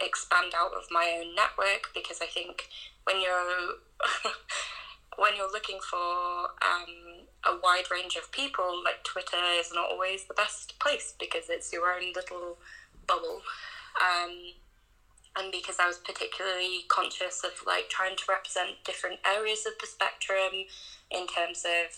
expand 0.00 0.52
out 0.56 0.72
of 0.72 0.84
my 0.90 1.18
own 1.18 1.34
network 1.34 1.90
because 1.94 2.20
I 2.20 2.26
think 2.26 2.68
when 3.04 3.20
you're 3.20 3.80
when 5.16 5.36
you're 5.36 5.50
looking 5.50 5.78
for 5.80 6.50
um, 6.60 7.26
a 7.46 7.58
wide 7.62 7.90
range 7.90 8.16
of 8.16 8.30
people, 8.32 8.82
like 8.84 9.02
Twitter 9.04 9.36
is 9.58 9.72
not 9.74 9.90
always 9.90 10.24
the 10.24 10.34
best 10.34 10.78
place 10.78 11.14
because 11.18 11.44
it's 11.48 11.72
your 11.72 11.92
own 11.92 12.12
little 12.14 12.58
bubble. 13.06 13.42
Um, 14.00 14.52
and 15.38 15.52
because 15.52 15.76
I 15.80 15.86
was 15.86 15.98
particularly 15.98 16.84
conscious 16.88 17.44
of 17.44 17.52
like 17.66 17.88
trying 17.88 18.16
to 18.16 18.24
represent 18.28 18.84
different 18.84 19.20
areas 19.26 19.66
of 19.66 19.74
the 19.80 19.86
spectrum 19.86 20.64
in 21.10 21.26
terms 21.26 21.64
of 21.64 21.94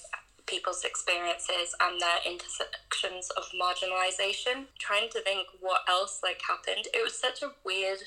people's 0.47 0.83
experiences 0.83 1.77
and 1.81 2.01
their 2.01 2.19
intersections 2.25 3.31
of 3.37 3.45
marginalization 3.53 4.65
trying 4.79 5.09
to 5.11 5.21
think 5.21 5.47
what 5.61 5.83
else 5.87 6.21
like 6.23 6.41
happened 6.49 6.89
it 6.95 7.05
was 7.05 7.21
such 7.21 7.43
a 7.43 7.53
weird 7.65 7.99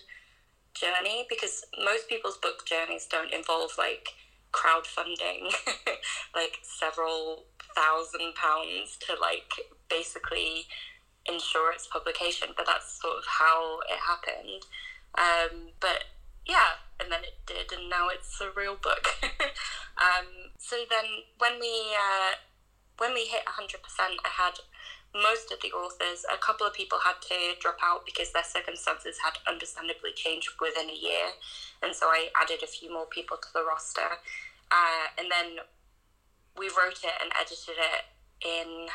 journey 0.74 1.26
because 1.30 1.64
most 1.86 2.10
people's 2.10 2.38
book 2.38 2.66
journeys 2.66 3.06
don't 3.06 3.32
involve 3.32 3.72
like 3.78 4.10
crowdfunding 4.52 5.54
like 6.36 6.60
several 6.62 7.46
thousand 7.76 8.36
pounds 8.36 8.98
to 9.00 9.14
like 9.20 9.54
basically 9.90 10.68
ensure 11.26 11.72
its 11.72 11.88
publication 11.88 12.50
but 12.58 12.66
that's 12.66 13.00
sort 13.02 13.18
of 13.18 13.26
how 13.28 13.80
it 13.90 14.00
happened. 14.00 14.66
Um, 15.18 15.70
but 15.80 16.06
yeah 16.48 16.80
and 17.00 17.12
then 17.12 17.22
it 17.24 17.38
did 17.46 17.78
and 17.78 17.90
now 17.90 18.10
it's 18.10 18.40
a 18.42 18.50
real 18.56 18.76
book. 18.76 19.08
Um, 20.02 20.50
so 20.58 20.78
then 20.90 21.30
when 21.38 21.60
we 21.60 21.94
uh, 21.94 22.34
when 22.98 23.14
we 23.14 23.26
hit 23.26 23.46
100% 23.46 23.82
i 24.00 24.30
had 24.30 24.58
most 25.14 25.52
of 25.52 25.60
the 25.62 25.72
authors, 25.72 26.26
a 26.32 26.38
couple 26.38 26.66
of 26.66 26.74
people 26.74 27.00
had 27.04 27.22
to 27.22 27.60
drop 27.60 27.78
out 27.84 28.06
because 28.06 28.32
their 28.32 28.44
circumstances 28.44 29.18
had 29.24 29.38
understandably 29.48 30.12
changed 30.16 30.50
within 30.60 30.90
a 30.90 30.96
year. 30.96 31.36
And 31.84 31.96
so 31.96 32.08
I 32.08 32.30
added 32.40 32.64
a 32.64 32.68
few 32.68 32.92
more 32.92 33.06
people 33.06 33.38
to 33.38 33.48
the 33.54 33.64
roster. 33.64 34.20
Uh, 34.72 35.12
and 35.18 35.28
then 35.30 35.66
we 36.58 36.68
wrote 36.68 37.04
it 37.04 37.16
and 37.22 37.32
edited 37.40 37.76
it 37.76 38.06
in, 38.46 38.88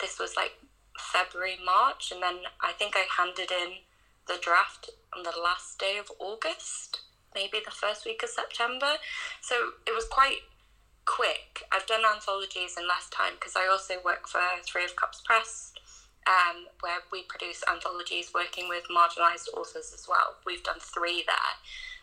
this 0.00 0.18
was 0.18 0.36
like 0.36 0.52
February, 0.98 1.58
March. 1.64 2.12
And 2.12 2.22
then 2.22 2.36
I 2.60 2.72
think 2.72 2.94
I 2.94 3.06
handed 3.16 3.50
in 3.50 3.80
the 4.28 4.38
draft 4.40 4.90
on 5.16 5.22
the 5.22 5.32
last 5.42 5.78
day 5.78 5.96
of 5.98 6.10
August, 6.18 7.00
maybe 7.34 7.58
the 7.64 7.70
first 7.70 8.04
week 8.04 8.22
of 8.22 8.28
September. 8.28 8.96
So 9.40 9.54
it 9.86 9.94
was 9.94 10.04
quite 10.10 10.40
quick. 11.06 11.62
I've 11.72 11.86
done 11.86 12.02
anthologies 12.04 12.76
in 12.76 12.86
less 12.86 13.08
time 13.10 13.34
because 13.38 13.56
I 13.56 13.68
also 13.70 13.94
work 14.04 14.28
for 14.28 14.40
Three 14.64 14.84
of 14.84 14.96
Cups 14.96 15.22
Press, 15.24 15.72
um, 16.26 16.66
where 16.80 16.98
we 17.10 17.22
produce 17.22 17.62
anthologies 17.70 18.32
working 18.34 18.68
with 18.68 18.84
marginalised 18.90 19.48
authors 19.56 19.94
as 19.94 20.06
well. 20.08 20.36
We've 20.44 20.62
done 20.62 20.80
three 20.80 21.24
there, 21.26 21.54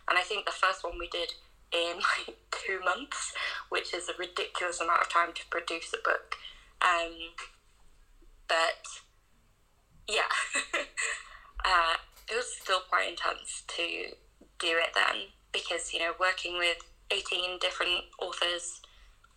and 0.10 0.17
I 0.17 0.22
think 0.22 0.45
the 0.45 0.51
first 0.51 0.83
one 0.83 0.98
we 0.98 1.10
did 1.10 1.33
in 1.72 1.98
like 2.27 2.38
two 2.51 2.79
months, 2.83 3.33
which 3.69 3.93
is 3.93 4.10
a 4.10 4.17
ridiculous 4.17 4.79
amount 4.79 5.01
of 5.01 5.10
time 5.10 5.33
to 5.33 5.45
produce 5.51 5.93
a 5.93 6.01
book. 6.03 6.36
Um, 6.81 7.36
but 8.48 8.88
yeah, 10.07 10.31
uh, 11.65 11.95
it 12.31 12.36
was 12.36 12.57
still 12.62 12.81
quite 12.89 13.10
intense 13.10 13.63
to 13.67 14.15
do 14.60 14.79
it 14.79 14.95
then 14.95 15.27
because 15.51 15.93
you 15.93 16.00
know 16.00 16.13
working 16.19 16.57
with 16.57 16.77
18 17.12 17.60
different 17.60 18.05
authors 18.19 18.81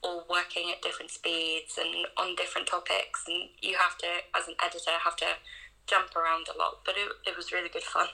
all 0.06 0.24
working 0.30 0.70
at 0.70 0.80
different 0.80 1.10
speeds 1.10 1.78
and 1.78 2.06
on 2.16 2.34
different 2.36 2.66
topics 2.66 3.24
and 3.26 3.48
you 3.60 3.76
have 3.76 3.98
to 3.98 4.06
as 4.36 4.46
an 4.48 4.54
editor 4.64 4.92
have 5.04 5.16
to 5.16 5.26
jump 5.86 6.14
around 6.16 6.46
a 6.54 6.58
lot 6.58 6.80
but 6.84 6.94
it, 6.96 7.08
it 7.30 7.36
was 7.36 7.52
really 7.52 7.68
good 7.68 7.82
fun. 7.82 8.06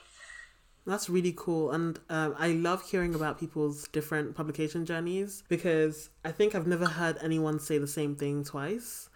That's 0.85 1.09
really 1.09 1.33
cool 1.37 1.71
and 1.71 2.01
um, 2.11 2.35
i 2.39 2.49
love 2.49 2.91
hearing 2.91 3.15
about 3.15 3.39
people's 3.39 3.87
different 3.89 4.35
publication 4.35 4.85
journeys 4.85 5.45
because 5.49 6.11
i 6.25 6.33
think 6.33 6.57
i've 6.57 6.67
never 6.67 6.87
heard 6.87 7.19
anyone 7.23 7.61
say 7.61 7.79
the 7.79 7.87
same 7.87 8.17
thing 8.17 8.43
twice. 8.43 9.09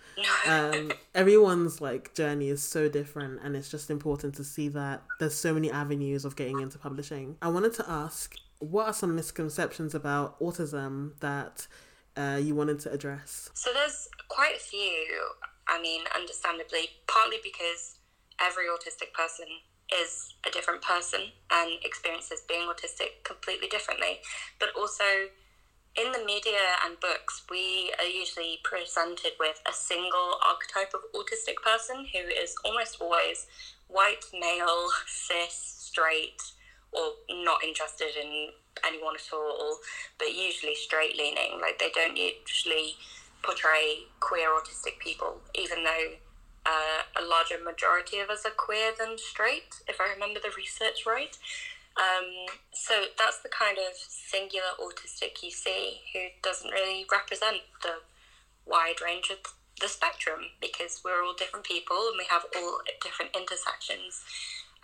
Um, 0.47 0.92
everyone's 1.14 1.80
like 1.80 2.14
journey 2.14 2.49
is 2.49 2.62
so 2.62 2.88
different 2.88 3.40
and 3.42 3.56
it's 3.56 3.71
just 3.71 3.90
important 3.90 4.35
to 4.37 4.45
see 4.45 4.68
that 4.68 5.02
there's 5.18 5.35
so 5.35 5.52
many 5.52 5.71
avenues 5.71 6.25
of 6.25 6.37
getting 6.37 6.61
into 6.61 6.78
publishing. 6.78 7.37
I 7.42 7.49
wanted 7.49 7.75
to 7.75 7.90
ask 7.90 8.35
what 8.59 8.87
are 8.87 8.92
some 8.92 9.14
misconceptions 9.14 9.95
about 9.95 10.38
autism 10.40 11.18
that 11.21 11.66
uh, 12.17 12.41
you 12.43 12.55
wanted 12.55 12.81
to 12.81 12.93
address? 12.93 13.51
So 13.55 13.73
there's 13.73 14.09
quite 14.29 14.57
a 14.57 14.61
few. 14.61 15.07
I 15.69 15.81
mean, 15.81 16.03
understandably, 16.15 16.91
partly 17.07 17.39
because 17.43 17.99
every 18.41 18.65
autistic 18.67 19.13
person 19.13 19.47
is 19.93 20.35
a 20.47 20.51
different 20.51 20.83
person 20.83 21.21
and 21.51 21.71
experiences 21.85 22.43
being 22.49 22.69
autistic 22.69 23.25
completely 23.25 23.69
differently. 23.69 24.21
But 24.59 24.71
also, 24.77 25.05
in 25.97 26.13
the 26.13 26.25
media 26.25 26.77
and 26.85 26.99
books, 27.01 27.43
we 27.51 27.93
are 27.99 28.07
usually 28.07 28.59
presented 28.63 29.33
with 29.41 29.61
a 29.69 29.73
single 29.73 30.37
archetype 30.47 30.93
of 30.95 31.01
autistic 31.15 31.57
person 31.65 32.07
who 32.13 32.19
is 32.19 32.55
almost 32.65 32.99
always 33.01 33.47
white, 33.89 34.25
male, 34.33 34.89
cis, 35.07 35.77
straight, 35.79 36.41
or 36.93 37.13
not 37.45 37.65
interested 37.65 38.17
in 38.21 38.51
anyone 38.85 39.14
at 39.14 39.33
all, 39.33 39.78
but 40.18 40.35
usually 40.35 40.75
straight 40.75 41.16
leaning. 41.16 41.61
Like 41.61 41.78
they 41.78 41.90
don't 41.95 42.16
usually 42.16 42.97
portray 43.42 44.06
queer 44.21 44.49
autistic 44.49 44.99
people, 44.99 45.40
even 45.54 45.85
though 45.85 46.18
uh, 46.66 47.02
a 47.16 47.23
larger 47.25 47.62
majority 47.62 48.18
of 48.18 48.28
us 48.28 48.45
are 48.45 48.56
queer 48.56 48.90
than 48.99 49.16
straight, 49.18 49.83
if 49.87 50.00
I 50.00 50.12
remember 50.12 50.40
the 50.40 50.50
research 50.56 51.06
right. 51.06 51.37
Um, 51.97 52.52
so 52.73 53.06
that's 53.18 53.38
the 53.40 53.49
kind 53.49 53.78
of 53.78 53.97
singular 53.97 54.76
autistic 54.83 55.42
you 55.42 55.50
see 55.50 56.02
who 56.12 56.28
doesn't 56.42 56.71
really 56.71 57.06
represent 57.11 57.62
the 57.83 58.04
wide 58.66 59.00
range 59.02 59.30
of 59.30 59.38
the 59.80 59.88
spectrum 59.88 60.40
because 60.61 61.00
we're 61.04 61.25
all 61.25 61.35
different 61.35 61.64
people 61.64 61.97
and 62.09 62.18
we 62.18 62.26
have 62.28 62.45
all 62.56 62.80
different 63.02 63.35
intersections. 63.37 64.21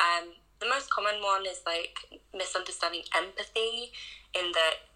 Um, 0.02 0.34
the 0.60 0.68
most 0.68 0.90
common 0.90 1.22
one 1.22 1.46
is 1.46 1.62
like 1.66 2.20
misunderstanding 2.34 3.02
empathy, 3.14 3.92
in 4.34 4.52
that 4.52 4.88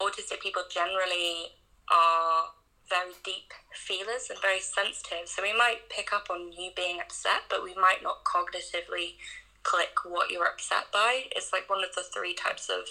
autistic 0.00 0.40
people 0.40 0.62
generally 0.70 1.56
are 1.90 2.52
very 2.88 3.12
deep 3.24 3.52
feelers 3.72 4.30
and 4.30 4.38
very 4.40 4.60
sensitive. 4.60 5.26
So 5.26 5.42
we 5.42 5.52
might 5.52 5.88
pick 5.88 6.12
up 6.12 6.28
on 6.30 6.52
you 6.52 6.70
being 6.76 7.00
upset, 7.00 7.42
but 7.50 7.64
we 7.64 7.74
might 7.74 8.02
not 8.02 8.24
cognitively 8.24 9.16
click 9.62 10.04
what 10.04 10.30
you're 10.30 10.46
upset 10.46 10.92
by. 10.92 11.24
It's 11.34 11.52
like 11.52 11.68
one 11.68 11.82
of 11.82 11.94
the 11.94 12.02
three 12.02 12.34
types 12.34 12.68
of 12.68 12.86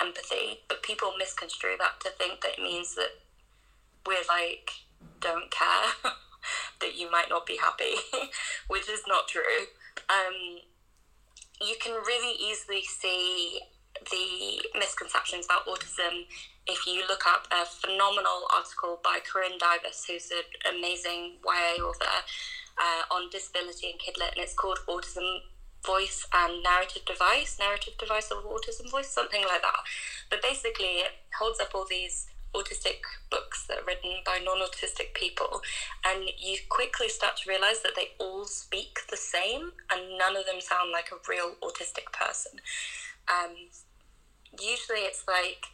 empathy, 0.00 0.60
but 0.68 0.82
people 0.82 1.12
misconstrue 1.18 1.76
that 1.78 2.00
to 2.00 2.10
think 2.10 2.42
that 2.42 2.58
it 2.58 2.62
means 2.62 2.94
that 2.96 3.20
we're 4.06 4.26
like, 4.28 4.70
don't 5.20 5.50
care 5.50 6.12
that 6.80 6.98
you 6.98 7.10
might 7.10 7.28
not 7.30 7.46
be 7.46 7.56
happy, 7.56 7.94
which 8.68 8.88
is 8.88 9.02
not 9.08 9.28
true. 9.28 9.68
Um, 10.08 10.60
you 11.60 11.76
can 11.80 11.92
really 11.92 12.36
easily 12.40 12.82
see 12.82 13.60
the 14.10 14.78
misconceptions 14.78 15.44
about 15.44 15.66
autism 15.66 16.24
if 16.66 16.86
you 16.86 17.02
look 17.08 17.26
up 17.26 17.46
a 17.50 17.66
phenomenal 17.66 18.46
article 18.54 19.00
by 19.02 19.18
Corinne 19.20 19.58
Duyvis, 19.58 20.06
who's 20.06 20.30
an 20.30 20.76
amazing 20.78 21.36
YA 21.44 21.82
author 21.82 22.24
uh, 22.78 23.14
on 23.14 23.28
disability 23.30 23.90
and 23.90 24.00
kidlit, 24.00 24.32
and 24.32 24.44
it's 24.44 24.54
called 24.54 24.78
Autism 24.88 25.40
Voice 25.84 26.26
and 26.32 26.62
Narrative 26.62 27.04
Device, 27.04 27.58
Narrative 27.58 27.94
Device 27.98 28.30
of 28.30 28.44
Autism 28.44 28.90
Voice, 28.90 29.08
something 29.08 29.42
like 29.42 29.62
that. 29.62 29.80
But 30.30 30.42
basically, 30.42 31.02
it 31.04 31.12
holds 31.38 31.60
up 31.60 31.70
all 31.74 31.86
these 31.88 32.26
autistic 32.54 33.02
books 33.30 33.66
that 33.66 33.78
are 33.78 33.84
written 33.86 34.22
by 34.24 34.38
non 34.44 34.58
autistic 34.58 35.14
people, 35.14 35.62
and 36.04 36.30
you 36.38 36.58
quickly 36.68 37.08
start 37.08 37.36
to 37.38 37.48
realize 37.48 37.82
that 37.82 37.94
they 37.96 38.08
all 38.18 38.44
speak 38.44 39.00
the 39.10 39.16
same 39.16 39.72
and 39.90 40.18
none 40.18 40.36
of 40.36 40.46
them 40.46 40.60
sound 40.60 40.90
like 40.92 41.10
a 41.12 41.20
real 41.28 41.54
autistic 41.62 42.12
person. 42.12 42.60
Um, 43.28 43.54
usually, 44.58 45.06
it's 45.06 45.24
like 45.28 45.66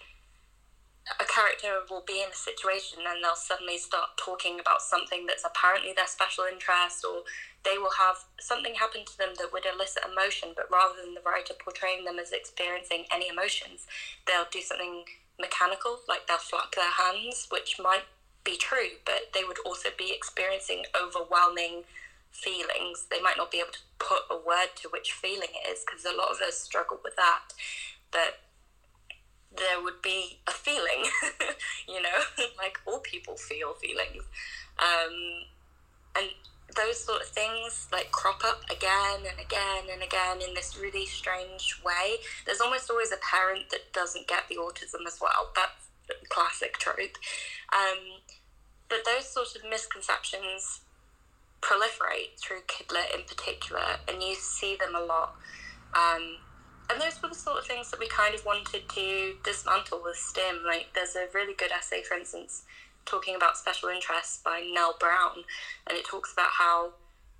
a 1.21 1.25
character 1.25 1.87
will 1.89 2.03
be 2.07 2.21
in 2.21 2.31
a 2.31 2.35
situation 2.35 2.99
and 3.07 3.23
they'll 3.23 3.39
suddenly 3.39 3.79
start 3.79 4.19
talking 4.19 4.59
about 4.59 4.83
something 4.83 5.25
that's 5.27 5.47
apparently 5.47 5.93
their 5.95 6.07
special 6.11 6.45
interest, 6.51 7.05
or 7.07 7.23
they 7.65 7.79
will 7.79 7.95
have 7.99 8.17
something 8.41 8.75
happen 8.75 9.05
to 9.05 9.19
them 9.19 9.31
that 9.39 9.53
would 9.53 9.65
elicit 9.67 10.03
emotion, 10.03 10.51
but 10.55 10.67
rather 10.71 10.95
than 10.99 11.15
the 11.15 11.23
writer 11.23 11.55
portraying 11.55 12.05
them 12.05 12.19
as 12.19 12.33
experiencing 12.33 13.07
any 13.13 13.29
emotions, 13.29 13.87
they'll 14.27 14.51
do 14.51 14.61
something 14.61 15.05
mechanical, 15.39 16.01
like 16.09 16.27
they'll 16.27 16.39
flap 16.39 16.75
their 16.75 16.91
hands, 16.91 17.49
which 17.51 17.77
might 17.79 18.05
be 18.45 18.57
true, 18.57 19.03
but 19.05 19.33
they 19.35 19.45
would 19.45 19.59
also 19.67 19.89
be 19.97 20.13
experiencing 20.15 20.85
overwhelming 20.95 21.83
feelings. 22.31 23.07
They 23.11 23.21
might 23.21 23.37
not 23.37 23.51
be 23.51 23.59
able 23.59 23.73
to 23.73 23.87
put 23.99 24.23
a 24.31 24.37
word 24.37 24.77
to 24.77 24.89
which 24.89 25.13
feeling 25.13 25.49
it 25.53 25.69
is 25.69 25.85
because 25.85 26.05
a 26.05 26.17
lot 26.17 26.31
of 26.31 26.41
us 26.41 26.59
struggle 26.59 27.01
with 27.03 27.17
that. 27.17 27.53
But 28.11 28.39
there 29.57 29.83
would 29.83 30.03
be 30.03 30.39
a 30.47 30.53
feeling, 30.53 31.11
you 31.89 32.01
know, 32.01 32.19
like 32.59 32.79
all 32.87 33.01
people 33.01 33.37
feel 33.37 33.75
feelings. 33.75 34.23
Um, 34.79 35.47
and 36.17 36.31
those 36.75 37.03
sort 37.03 37.23
of 37.23 37.29
things 37.29 37.87
like 37.93 38.11
crop 38.11 38.43
up 38.45 38.63
again 38.71 39.21
and 39.21 39.41
again 39.41 39.85
and 39.91 40.03
again 40.03 40.43
in 40.47 40.55
this 40.55 40.77
really 40.77 41.07
strange 41.07 41.81
way. 41.85 42.17
There's 42.45 42.61
almost 42.61 42.91
always 42.91 43.13
a 43.13 43.17
parent 43.19 43.71
that 43.71 43.93
doesn't 43.93 44.27
get 44.27 44.49
the 44.49 44.57
autism 44.57 45.07
as 45.07 45.19
well. 45.21 45.53
That's 45.55 45.87
classic 46.29 46.79
trope. 46.79 47.17
Um, 47.73 48.21
but 48.89 48.99
those 49.05 49.29
sort 49.29 49.55
of 49.57 49.63
misconceptions 49.69 50.81
proliferate 51.61 52.39
through 52.39 52.61
Kidlit 52.69 53.15
in 53.15 53.25
particular, 53.25 53.99
and 54.09 54.23
you 54.23 54.35
see 54.35 54.77
them 54.77 54.95
a 54.95 55.05
lot. 55.05 55.35
Um, 55.95 56.39
and 56.89 57.01
those 57.01 57.21
were 57.21 57.29
the 57.29 57.35
sort 57.35 57.59
of 57.59 57.67
things 57.67 57.91
that 57.91 57.99
we 57.99 58.07
kind 58.07 58.35
of 58.35 58.45
wanted 58.45 58.89
to 58.89 59.35
dismantle 59.43 60.03
with 60.05 60.17
STIM. 60.17 60.63
Like, 60.65 60.89
there's 60.95 61.17
a 61.17 61.27
really 61.35 61.55
good 61.55 61.73
essay, 61.73 62.03
for 62.03 62.15
instance, 62.15 62.63
talking 63.07 63.35
about 63.35 63.57
special 63.57 63.89
interests 63.89 64.41
by 64.45 64.69
Nell 64.73 64.97
Brown, 64.99 65.45
and 65.89 65.97
it 65.97 66.05
talks 66.05 66.33
about 66.33 66.51
how 66.51 66.93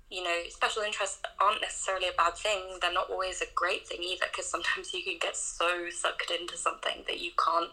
you 0.09 0.23
know, 0.23 0.43
special 0.49 0.83
interests 0.83 1.19
aren't 1.39 1.61
necessarily 1.61 2.07
a 2.07 2.15
bad 2.17 2.35
thing. 2.35 2.77
They're 2.81 2.93
not 2.93 3.09
always 3.09 3.41
a 3.41 3.45
great 3.53 3.87
thing 3.87 4.01
either, 4.01 4.25
because 4.31 4.49
sometimes 4.49 4.93
you 4.93 5.03
can 5.03 5.17
get 5.19 5.35
so 5.35 5.89
sucked 5.89 6.31
into 6.31 6.57
something 6.57 7.03
that 7.07 7.19
you 7.19 7.31
can't 7.37 7.71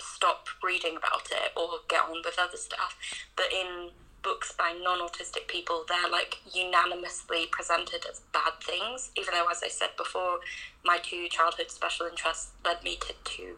stop 0.00 0.46
reading 0.62 0.96
about 0.96 1.28
it 1.30 1.52
or 1.56 1.68
get 1.88 2.02
on 2.04 2.22
with 2.24 2.38
other 2.38 2.56
stuff. 2.56 2.96
But 3.36 3.46
in 3.52 3.90
books 4.22 4.52
by 4.56 4.72
non 4.80 5.00
autistic 5.00 5.48
people, 5.48 5.84
they're 5.88 6.10
like 6.10 6.38
unanimously 6.52 7.46
presented 7.50 8.06
as 8.10 8.20
bad 8.32 8.52
things, 8.62 9.10
even 9.16 9.34
though, 9.34 9.48
as 9.50 9.62
I 9.64 9.68
said 9.68 9.90
before, 9.96 10.38
my 10.84 10.98
two 11.02 11.28
childhood 11.28 11.70
special 11.70 12.06
interests 12.06 12.52
led 12.64 12.84
me 12.84 12.96
to 12.96 13.14
two 13.24 13.56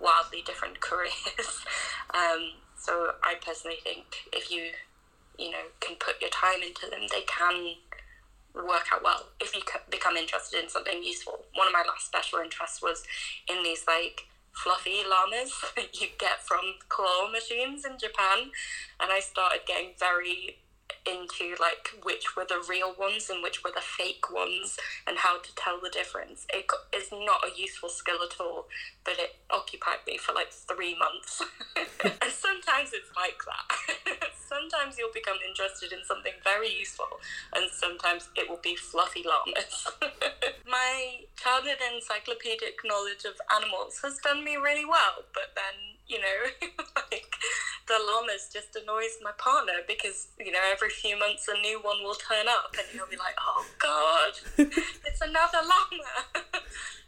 wildly 0.00 0.42
different 0.44 0.80
careers. 0.80 1.64
um, 2.12 2.54
so 2.82 3.12
I 3.22 3.34
personally 3.34 3.78
think 3.84 4.06
if 4.32 4.50
you, 4.50 4.70
you 5.38 5.52
know, 5.52 5.70
can 5.78 5.94
put 5.96 6.20
your 6.20 6.30
time 6.30 6.62
into 6.66 6.90
them, 6.90 7.02
they 7.12 7.22
can 7.22 7.76
work 8.54 8.86
out 8.92 9.04
well 9.04 9.26
if 9.40 9.54
you 9.54 9.62
become 9.88 10.16
interested 10.16 10.60
in 10.60 10.68
something 10.68 11.00
useful. 11.00 11.44
One 11.54 11.68
of 11.68 11.72
my 11.72 11.84
last 11.86 12.06
special 12.06 12.40
interests 12.40 12.82
was 12.82 13.04
in 13.48 13.62
these 13.62 13.84
like 13.86 14.26
fluffy 14.52 15.02
llamas 15.08 15.54
that 15.76 16.00
you 16.00 16.08
get 16.18 16.42
from 16.42 16.74
claw 16.88 17.30
machines 17.30 17.84
in 17.84 17.98
Japan. 17.98 18.50
And 18.98 19.12
I 19.12 19.20
started 19.20 19.60
getting 19.64 19.90
very 19.96 20.58
into 21.06 21.54
like 21.60 21.90
which 22.02 22.36
were 22.36 22.46
the 22.48 22.62
real 22.68 22.94
ones 22.98 23.28
and 23.30 23.42
which 23.42 23.64
were 23.64 23.72
the 23.74 23.80
fake 23.80 24.30
ones 24.32 24.76
and 25.06 25.18
how 25.18 25.38
to 25.38 25.54
tell 25.54 25.80
the 25.80 25.90
difference. 25.90 26.46
It 26.52 26.66
is 26.94 27.10
not 27.12 27.42
a 27.44 27.60
useful 27.60 27.88
skill 27.88 28.18
at 28.22 28.40
all, 28.40 28.66
but 29.04 29.14
it 29.18 29.36
occupied 29.50 30.06
me 30.06 30.18
for 30.18 30.32
like 30.32 30.52
three 30.52 30.96
months. 30.98 31.42
and 32.04 32.32
sometimes 32.32 32.90
it's 32.92 33.10
like 33.16 33.40
that. 33.46 34.28
sometimes 34.48 34.96
you'll 34.98 35.12
become 35.14 35.38
interested 35.46 35.92
in 35.92 36.04
something 36.04 36.32
very 36.44 36.70
useful, 36.70 37.08
and 37.54 37.70
sometimes 37.70 38.28
it 38.36 38.48
will 38.48 38.60
be 38.62 38.76
fluffy 38.76 39.24
llamas. 39.24 39.88
My 40.68 41.24
childhood 41.36 41.78
encyclopedic 41.94 42.78
knowledge 42.84 43.24
of 43.24 43.34
animals 43.54 44.00
has 44.02 44.18
done 44.18 44.44
me 44.44 44.56
really 44.56 44.84
well, 44.84 45.24
but 45.34 45.54
then 45.56 45.92
you 46.06 46.18
know, 46.18 46.68
like 47.12 47.31
the 47.86 47.98
llamas 47.98 48.48
just 48.52 48.76
annoys 48.76 49.18
my 49.22 49.32
partner 49.38 49.82
because, 49.86 50.28
you 50.38 50.52
know, 50.52 50.62
every 50.70 50.90
few 50.90 51.18
months 51.18 51.48
a 51.48 51.60
new 51.60 51.80
one 51.80 52.02
will 52.02 52.14
turn 52.14 52.46
up 52.48 52.74
and 52.78 52.86
he'll 52.92 53.10
be 53.10 53.16
like, 53.16 53.34
oh 53.40 53.64
God, 53.78 54.32
it's 55.06 55.20
another 55.20 55.58
llama. 55.62 56.46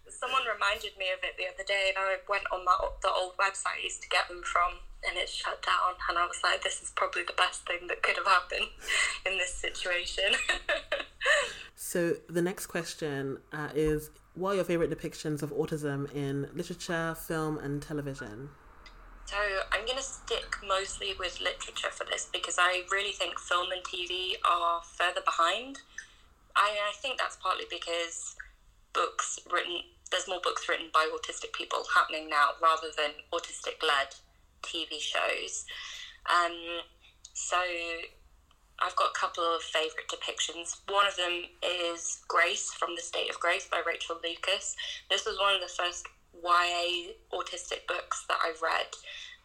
Someone 0.09 0.43
reminded 0.49 0.97
me 0.97 1.12
of 1.12 1.21
it 1.23 1.37
the 1.37 1.45
other 1.52 1.64
day 1.66 1.93
and 1.95 1.99
I 1.99 2.16
went 2.28 2.45
on 2.52 2.64
my, 2.64 2.75
the 3.02 3.11
old 3.11 3.37
website 3.37 3.78
I 3.78 3.85
used 3.85 4.02
to 4.02 4.09
get 4.09 4.28
them 4.28 4.43
from 4.43 4.81
and 5.07 5.19
it 5.19 5.28
shut 5.28 5.62
down 5.62 5.95
and 6.09 6.19
I 6.19 6.26
was 6.26 6.40
like, 6.43 6.62
this 6.62 6.83
is 6.83 6.90
probably 6.97 7.23
the 7.25 7.35
best 7.37 7.66
thing 7.66 7.87
that 7.88 8.02
could 8.02 8.16
have 8.16 8.26
happened 8.26 8.69
in 9.26 9.38
this 9.38 9.52
situation. 9.52 10.33
so 11.75 12.14
the 12.28 12.43
next 12.43 12.66
question 12.66 13.38
uh, 13.52 13.69
is, 13.75 14.11
what 14.35 14.52
are 14.52 14.54
your 14.57 14.64
favourite 14.64 14.90
depictions 14.90 15.43
of 15.43 15.52
autism 15.52 16.12
in 16.14 16.49
literature, 16.54 17.14
film 17.14 17.59
and 17.59 17.83
television? 17.83 18.49
So 19.34 19.40
I'm 19.72 19.84
going 19.84 19.98
to 19.98 20.04
stick 20.04 20.54
mostly 20.64 21.14
with 21.18 21.40
literature 21.40 21.90
for 21.90 22.04
this 22.04 22.28
because 22.32 22.54
I 22.56 22.84
really 22.92 23.10
think 23.10 23.36
film 23.40 23.66
and 23.72 23.82
TV 23.82 24.34
are 24.44 24.80
further 24.84 25.22
behind. 25.24 25.80
I, 26.54 26.70
I 26.70 26.92
think 27.02 27.18
that's 27.18 27.34
partly 27.42 27.64
because 27.68 28.36
books 28.92 29.40
written 29.52 29.80
there's 30.12 30.28
more 30.28 30.38
books 30.40 30.68
written 30.68 30.86
by 30.94 31.10
autistic 31.10 31.52
people 31.52 31.82
happening 31.92 32.30
now 32.30 32.50
rather 32.62 32.94
than 32.97 33.10
autistic 33.32 33.82
led 33.82 34.14
TV 34.62 35.00
shows. 35.00 35.66
Um, 36.30 36.54
so 37.32 37.58
I've 38.78 38.94
got 38.94 39.10
a 39.10 39.18
couple 39.18 39.42
of 39.42 39.62
favourite 39.62 40.06
depictions. 40.06 40.78
One 40.86 41.08
of 41.08 41.16
them 41.16 41.50
is 41.60 42.20
Grace 42.28 42.73
from 42.73 42.94
the 42.94 43.02
State 43.02 43.30
of 43.30 43.40
Grace 43.40 43.66
by 43.68 43.82
Rachael 43.84 44.20
Lucas. 44.23 44.76
This 45.10 45.26
was 45.26 45.40
one 45.40 45.56
of 45.56 45.60
the 45.60 45.75
first 45.75 46.06
YA 46.45 47.15
autistic 47.33 47.87
books 47.89 48.25
that 48.28 48.39
I 48.43 48.52
read. 48.63 48.93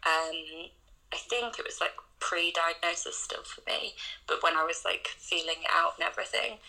Um, 0.06 0.70
I 1.14 1.18
think 1.18 1.58
it 1.58 1.66
was 1.66 1.80
like 1.80 1.96
pre-diagnosis 2.20 3.16
still 3.16 3.44
for 3.44 3.62
me, 3.66 3.94
but 4.28 4.44
when 4.44 4.56
I 4.56 4.64
was 4.64 4.84
like 4.86 5.08
feeling 5.18 5.64
it 5.64 5.72
out 5.72 5.94
and 5.98 6.08
everything. 6.08 6.60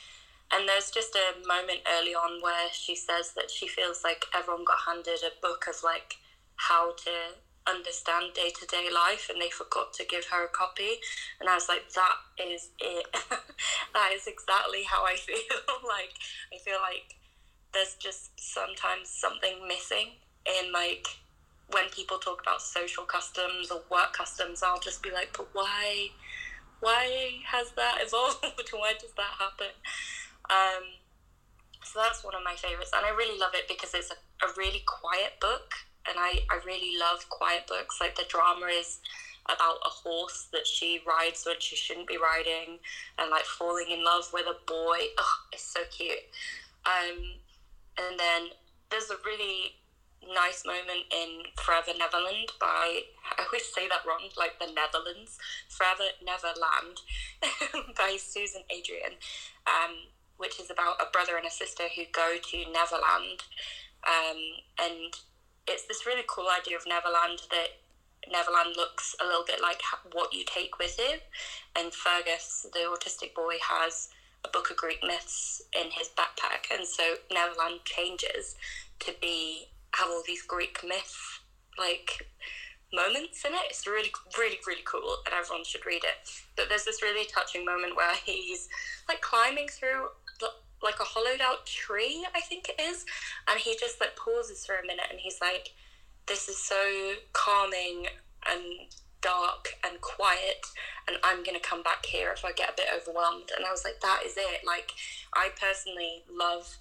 And 0.52 0.68
there's 0.68 0.90
just 0.90 1.14
a 1.14 1.46
moment 1.46 1.80
early 1.86 2.14
on 2.14 2.42
where 2.42 2.68
she 2.72 2.96
says 2.96 3.32
that 3.36 3.50
she 3.50 3.68
feels 3.68 4.02
like 4.02 4.24
everyone 4.34 4.64
got 4.64 4.78
handed 4.86 5.22
a 5.22 5.40
book 5.40 5.66
of 5.68 5.76
like 5.84 6.16
how 6.56 6.92
to 6.92 7.38
understand 7.66 8.34
day 8.34 8.50
to 8.50 8.66
day 8.66 8.88
life 8.92 9.30
and 9.30 9.40
they 9.40 9.50
forgot 9.50 9.92
to 9.94 10.04
give 10.04 10.26
her 10.26 10.44
a 10.44 10.48
copy. 10.48 10.98
And 11.38 11.48
I 11.48 11.54
was 11.54 11.68
like, 11.68 11.92
that 11.94 12.16
is 12.42 12.70
it. 12.80 13.06
that 13.94 14.10
is 14.14 14.26
exactly 14.26 14.82
how 14.84 15.04
I 15.04 15.14
feel. 15.16 15.36
like, 15.86 16.14
I 16.52 16.58
feel 16.58 16.78
like 16.82 17.19
there's 17.72 17.94
just 17.98 18.30
sometimes 18.38 19.08
something 19.08 19.66
missing 19.66 20.08
in 20.46 20.72
like 20.72 21.06
when 21.72 21.88
people 21.90 22.18
talk 22.18 22.40
about 22.40 22.60
social 22.60 23.04
customs 23.04 23.70
or 23.70 23.82
work 23.90 24.12
customs 24.12 24.62
i'll 24.62 24.80
just 24.80 25.02
be 25.02 25.10
like 25.10 25.30
but 25.36 25.48
why 25.52 26.08
why 26.80 27.30
has 27.44 27.72
that 27.72 27.98
evolved? 28.06 28.42
Why 28.72 28.94
does 28.98 29.12
that 29.12 29.34
happen? 29.38 29.68
Um, 30.48 30.84
so 31.84 32.00
that's 32.00 32.24
one 32.24 32.34
of 32.34 32.42
my 32.42 32.54
favorites 32.54 32.90
and 32.94 33.04
i 33.04 33.10
really 33.10 33.38
love 33.38 33.52
it 33.54 33.66
because 33.66 33.94
it's 33.94 34.10
a, 34.10 34.46
a 34.46 34.48
really 34.56 34.82
quiet 34.86 35.40
book 35.40 35.72
and 36.06 36.16
I, 36.18 36.40
I 36.50 36.60
really 36.64 36.98
love 36.98 37.28
quiet 37.28 37.66
books. 37.66 37.98
Like 38.00 38.16
the 38.16 38.24
drama 38.28 38.66
is 38.66 39.00
about 39.46 39.78
a 39.84 39.88
horse 39.88 40.48
that 40.52 40.66
she 40.66 41.00
rides 41.06 41.44
when 41.46 41.56
she 41.60 41.76
shouldn't 41.76 42.06
be 42.06 42.16
riding 42.16 42.78
and 43.18 43.30
like 43.30 43.44
falling 43.44 43.90
in 43.90 44.04
love 44.04 44.30
with 44.32 44.46
a 44.46 44.56
boy. 44.66 44.98
Oh 45.18 45.36
it's 45.52 45.62
so 45.64 45.80
cute. 45.90 46.24
Um, 46.86 47.39
and 48.08 48.18
then 48.18 48.50
there's 48.90 49.10
a 49.10 49.16
really 49.24 49.76
nice 50.26 50.64
moment 50.66 51.08
in 51.12 51.42
Forever 51.56 51.92
Neverland 51.96 52.52
by 52.60 53.02
I 53.24 53.44
always 53.44 53.66
say 53.74 53.88
that 53.88 54.04
wrong, 54.06 54.28
like 54.36 54.58
the 54.58 54.72
Netherlands. 54.72 55.38
Forever 55.68 56.12
Neverland 56.24 57.00
by 57.96 58.16
Susan 58.18 58.62
Adrian, 58.70 59.16
um, 59.66 60.12
which 60.36 60.60
is 60.60 60.70
about 60.70 61.00
a 61.00 61.10
brother 61.12 61.36
and 61.36 61.46
a 61.46 61.50
sister 61.50 61.84
who 61.96 62.02
go 62.12 62.36
to 62.36 62.58
Neverland, 62.72 63.44
um, 64.06 64.40
and 64.78 65.14
it's 65.66 65.86
this 65.86 66.06
really 66.06 66.24
cool 66.28 66.48
idea 66.48 66.76
of 66.76 66.86
Neverland 66.86 67.40
that 67.50 67.80
Neverland 68.30 68.76
looks 68.76 69.14
a 69.20 69.24
little 69.24 69.44
bit 69.46 69.60
like 69.62 69.80
what 70.12 70.34
you 70.34 70.44
take 70.44 70.78
with 70.78 70.98
you, 70.98 71.18
and 71.76 71.92
Fergus, 71.94 72.66
the 72.72 72.80
autistic 72.80 73.34
boy, 73.34 73.56
has 73.62 74.08
a 74.44 74.48
book 74.48 74.70
of 74.70 74.76
Greek 74.76 75.00
myths 75.02 75.62
in 75.74 75.90
his 75.90 76.08
backpack, 76.08 76.74
and 76.74 76.86
so 76.86 77.16
Neverland 77.32 77.84
changes 77.84 78.54
to 79.00 79.14
be 79.20 79.68
have 79.94 80.08
all 80.08 80.22
these 80.26 80.42
Greek 80.42 80.78
myth 80.86 81.40
like 81.78 82.28
moments 82.92 83.44
in 83.44 83.52
it. 83.52 83.60
It's 83.68 83.86
really, 83.86 84.10
really, 84.38 84.58
really 84.66 84.82
cool, 84.84 85.18
and 85.26 85.34
everyone 85.34 85.64
should 85.64 85.86
read 85.86 86.04
it. 86.04 86.30
But 86.56 86.68
there's 86.68 86.84
this 86.84 87.02
really 87.02 87.26
touching 87.26 87.64
moment 87.64 87.96
where 87.96 88.14
he's 88.24 88.68
like 89.08 89.20
climbing 89.20 89.68
through 89.68 90.08
like 90.82 90.98
a 90.98 91.04
hollowed 91.04 91.42
out 91.42 91.66
tree, 91.66 92.26
I 92.34 92.40
think 92.40 92.70
it 92.70 92.80
is, 92.80 93.04
and 93.48 93.60
he 93.60 93.76
just 93.78 94.00
like 94.00 94.16
pauses 94.16 94.64
for 94.64 94.76
a 94.76 94.86
minute, 94.86 95.06
and 95.10 95.20
he's 95.20 95.40
like, 95.40 95.70
"This 96.26 96.48
is 96.48 96.56
so 96.56 97.14
calming 97.32 98.06
and 98.46 98.62
dark 99.22 99.76
and 99.84 100.00
quiet 100.00 100.64
and 101.10 101.18
I'm 101.24 101.42
going 101.42 101.58
to 101.58 101.62
come 101.62 101.82
back 101.82 102.06
here 102.06 102.30
if 102.32 102.44
I 102.44 102.52
get 102.52 102.70
a 102.70 102.76
bit 102.76 102.86
overwhelmed. 102.94 103.50
And 103.56 103.66
I 103.66 103.70
was 103.70 103.84
like, 103.84 104.00
that 104.00 104.22
is 104.24 104.34
it. 104.36 104.62
Like, 104.64 104.92
I 105.34 105.50
personally 105.58 106.22
love 106.30 106.76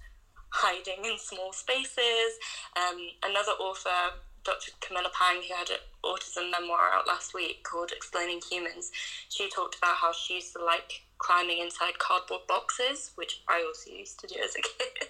hiding 0.50 1.06
in 1.06 1.18
small 1.18 1.52
spaces. 1.54 2.38
Um, 2.78 2.98
another 3.24 3.54
author, 3.60 4.22
Dr. 4.44 4.72
Camila 4.82 5.12
Pang, 5.14 5.42
who 5.42 5.54
had 5.56 5.70
an 5.70 5.82
autism 6.06 6.52
memoir 6.52 6.94
out 6.94 7.08
last 7.08 7.34
week 7.34 7.64
called 7.64 7.92
Explaining 7.92 8.42
Humans, 8.50 8.92
she 9.30 9.50
talked 9.50 9.78
about 9.78 9.96
how 9.96 10.12
she 10.14 10.36
used 10.36 10.54
to 10.54 10.64
like 10.64 11.02
climbing 11.18 11.60
inside 11.60 11.98
cardboard 12.00 12.48
boxes, 12.48 13.12
which 13.16 13.42
I 13.48 13.66
also 13.66 13.92
used 13.92 14.20
to 14.22 14.28
do 14.28 14.36
as 14.44 14.56
a 14.56 14.62
kid. 14.62 15.10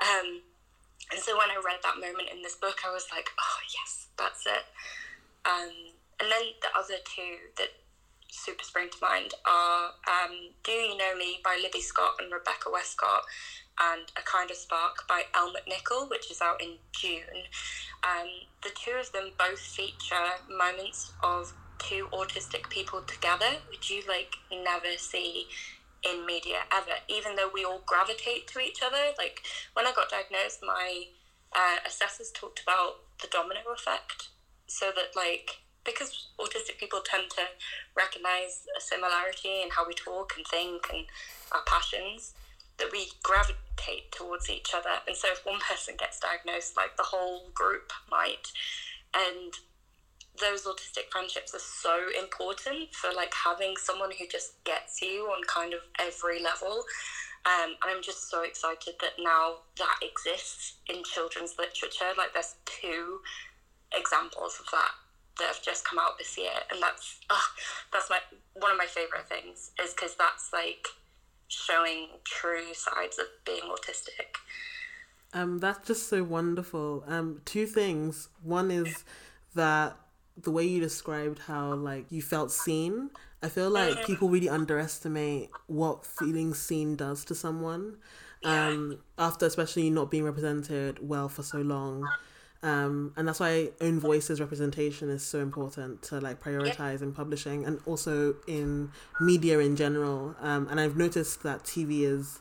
um, 0.00 0.40
and 1.12 1.20
so 1.20 1.36
when 1.36 1.50
I 1.50 1.60
read 1.64 1.80
that 1.82 2.00
moment 2.00 2.30
in 2.32 2.42
this 2.42 2.56
book, 2.56 2.80
I 2.86 2.92
was 2.92 3.06
like, 3.12 3.28
oh, 3.38 3.58
yes, 3.74 4.06
that's 4.16 4.46
it. 4.46 4.64
Um, 5.44 5.92
and 6.24 6.32
then 6.32 6.56
the 6.62 6.72
other 6.78 6.96
two 7.04 7.52
that 7.58 7.68
super 8.30 8.64
spring 8.64 8.88
to 8.90 8.96
mind 9.02 9.34
are 9.46 9.92
um, 10.08 10.56
Do 10.64 10.72
You 10.72 10.96
Know 10.96 11.14
Me 11.16 11.38
by 11.44 11.58
Libby 11.62 11.82
Scott 11.82 12.14
and 12.18 12.32
Rebecca 12.32 12.70
Westcott, 12.72 13.24
and 13.78 14.10
A 14.16 14.22
Kind 14.22 14.50
of 14.50 14.56
Spark 14.56 15.06
by 15.06 15.24
Elle 15.34 15.52
McNicoll, 15.52 16.08
which 16.08 16.30
is 16.30 16.40
out 16.40 16.62
in 16.62 16.76
June. 16.92 17.44
Um, 18.02 18.28
the 18.62 18.70
two 18.70 18.92
of 18.98 19.12
them 19.12 19.32
both 19.38 19.60
feature 19.60 20.40
moments 20.48 21.12
of 21.22 21.52
two 21.78 22.08
autistic 22.12 22.70
people 22.70 23.02
together, 23.02 23.60
which 23.68 23.90
you 23.90 24.02
like 24.08 24.36
never 24.50 24.96
see 24.96 25.46
in 26.02 26.24
media 26.24 26.60
ever, 26.72 27.04
even 27.08 27.36
though 27.36 27.50
we 27.52 27.64
all 27.64 27.82
gravitate 27.84 28.48
to 28.48 28.60
each 28.60 28.80
other. 28.82 29.12
Like 29.18 29.42
when 29.74 29.86
I 29.86 29.92
got 29.92 30.08
diagnosed, 30.08 30.60
my 30.62 31.04
uh, 31.52 31.76
assessors 31.86 32.30
talked 32.32 32.62
about 32.62 32.94
the 33.20 33.28
domino 33.28 33.60
effect. 33.74 34.30
So 34.66 34.86
that, 34.96 35.14
like, 35.14 35.63
because 35.84 36.28
autistic 36.40 36.78
people 36.78 37.00
tend 37.04 37.30
to 37.30 37.42
recognize 37.96 38.66
a 38.76 38.80
similarity 38.80 39.62
in 39.62 39.70
how 39.70 39.86
we 39.86 39.94
talk 39.94 40.34
and 40.36 40.46
think 40.46 40.86
and 40.92 41.06
our 41.52 41.62
passions, 41.66 42.34
that 42.78 42.88
we 42.92 43.10
gravitate 43.22 44.10
towards 44.10 44.50
each 44.50 44.74
other. 44.74 45.00
And 45.06 45.16
so 45.16 45.28
if 45.30 45.44
one 45.44 45.60
person 45.60 45.94
gets 45.98 46.18
diagnosed, 46.18 46.76
like 46.76 46.96
the 46.96 47.04
whole 47.04 47.50
group 47.54 47.92
might. 48.10 48.50
And 49.14 49.54
those 50.40 50.64
autistic 50.64 51.10
friendships 51.12 51.54
are 51.54 51.60
so 51.60 52.08
important 52.18 52.92
for 52.92 53.12
like 53.14 53.32
having 53.32 53.74
someone 53.76 54.10
who 54.18 54.26
just 54.26 54.62
gets 54.64 55.00
you 55.00 55.26
on 55.26 55.42
kind 55.46 55.72
of 55.72 55.80
every 56.00 56.42
level. 56.42 56.84
Um, 57.46 57.76
and 57.82 57.96
I'm 57.96 58.02
just 58.02 58.30
so 58.30 58.42
excited 58.42 58.94
that 59.00 59.12
now 59.20 59.56
that 59.78 59.96
exists 60.02 60.78
in 60.88 61.04
children's 61.04 61.54
literature. 61.58 62.10
Like 62.16 62.32
there's 62.32 62.56
two 62.64 63.20
examples 63.96 64.58
of 64.58 64.66
that 64.72 64.90
that 65.38 65.48
have 65.48 65.62
just 65.62 65.84
come 65.84 65.98
out 65.98 66.18
this 66.18 66.36
year, 66.38 66.52
and 66.70 66.82
that's 66.82 67.20
oh, 67.30 67.46
that's 67.92 68.10
my 68.10 68.18
one 68.54 68.70
of 68.70 68.78
my 68.78 68.86
favorite 68.86 69.28
things 69.28 69.72
is 69.82 69.92
because 69.94 70.14
that's 70.16 70.52
like 70.52 70.86
showing 71.48 72.08
true 72.24 72.72
sides 72.72 73.18
of 73.18 73.26
being 73.44 73.62
autistic. 73.70 74.36
Um, 75.32 75.58
that's 75.58 75.86
just 75.86 76.08
so 76.08 76.22
wonderful. 76.22 77.04
Um, 77.06 77.40
two 77.44 77.66
things. 77.66 78.28
One 78.42 78.70
is 78.70 79.04
that 79.54 79.96
the 80.36 80.50
way 80.50 80.64
you 80.64 80.80
described 80.80 81.40
how 81.40 81.74
like 81.74 82.06
you 82.10 82.22
felt 82.22 82.50
seen. 82.50 83.10
I 83.42 83.48
feel 83.48 83.68
like 83.68 83.94
mm-hmm. 83.94 84.06
people 84.06 84.28
really 84.30 84.48
underestimate 84.48 85.50
what 85.66 86.06
feeling 86.06 86.54
seen 86.54 86.96
does 86.96 87.24
to 87.26 87.34
someone. 87.34 87.98
Um, 88.42 88.98
after 89.18 89.46
especially 89.46 89.88
not 89.88 90.10
being 90.10 90.24
represented 90.24 91.06
well 91.06 91.30
for 91.30 91.42
so 91.42 91.58
long. 91.58 92.06
Um, 92.64 93.12
and 93.18 93.28
that's 93.28 93.40
why 93.40 93.72
own 93.82 94.00
voices 94.00 94.40
representation 94.40 95.10
is 95.10 95.22
so 95.22 95.40
important 95.40 96.00
to 96.04 96.18
like 96.18 96.42
prioritize 96.42 97.02
in 97.02 97.12
publishing 97.12 97.66
and 97.66 97.78
also 97.84 98.36
in 98.48 98.90
media 99.20 99.58
in 99.58 99.76
general. 99.76 100.34
Um, 100.40 100.68
and 100.70 100.80
I've 100.80 100.96
noticed 100.96 101.42
that 101.42 101.64
TV 101.64 102.04
is 102.04 102.38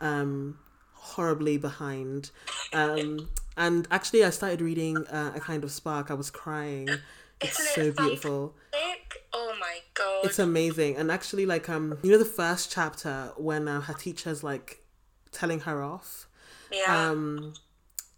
um, 0.00 0.58
horribly 0.94 1.56
behind. 1.56 2.32
Um, 2.72 3.28
and 3.56 3.86
actually, 3.92 4.24
I 4.24 4.30
started 4.30 4.60
reading 4.60 4.96
uh, 5.06 5.34
A 5.36 5.40
Kind 5.40 5.62
of 5.62 5.70
Spark. 5.70 6.10
I 6.10 6.14
was 6.14 6.30
crying. 6.30 6.88
It's 7.42 7.58
Isn't 7.58 7.74
so 7.74 7.80
it 7.80 7.96
beautiful. 7.96 8.54
Oh 9.32 9.56
my 9.58 9.78
god! 9.94 10.26
It's 10.26 10.38
amazing. 10.38 10.96
And 10.96 11.10
actually, 11.10 11.46
like 11.46 11.70
um, 11.70 11.96
you 12.02 12.10
know, 12.10 12.18
the 12.18 12.26
first 12.26 12.70
chapter 12.70 13.32
when 13.38 13.66
uh, 13.66 13.80
her 13.80 13.94
teacher's 13.94 14.44
like 14.44 14.82
telling 15.32 15.60
her 15.60 15.82
off. 15.82 16.28
Yeah. 16.70 17.08
Um, 17.08 17.54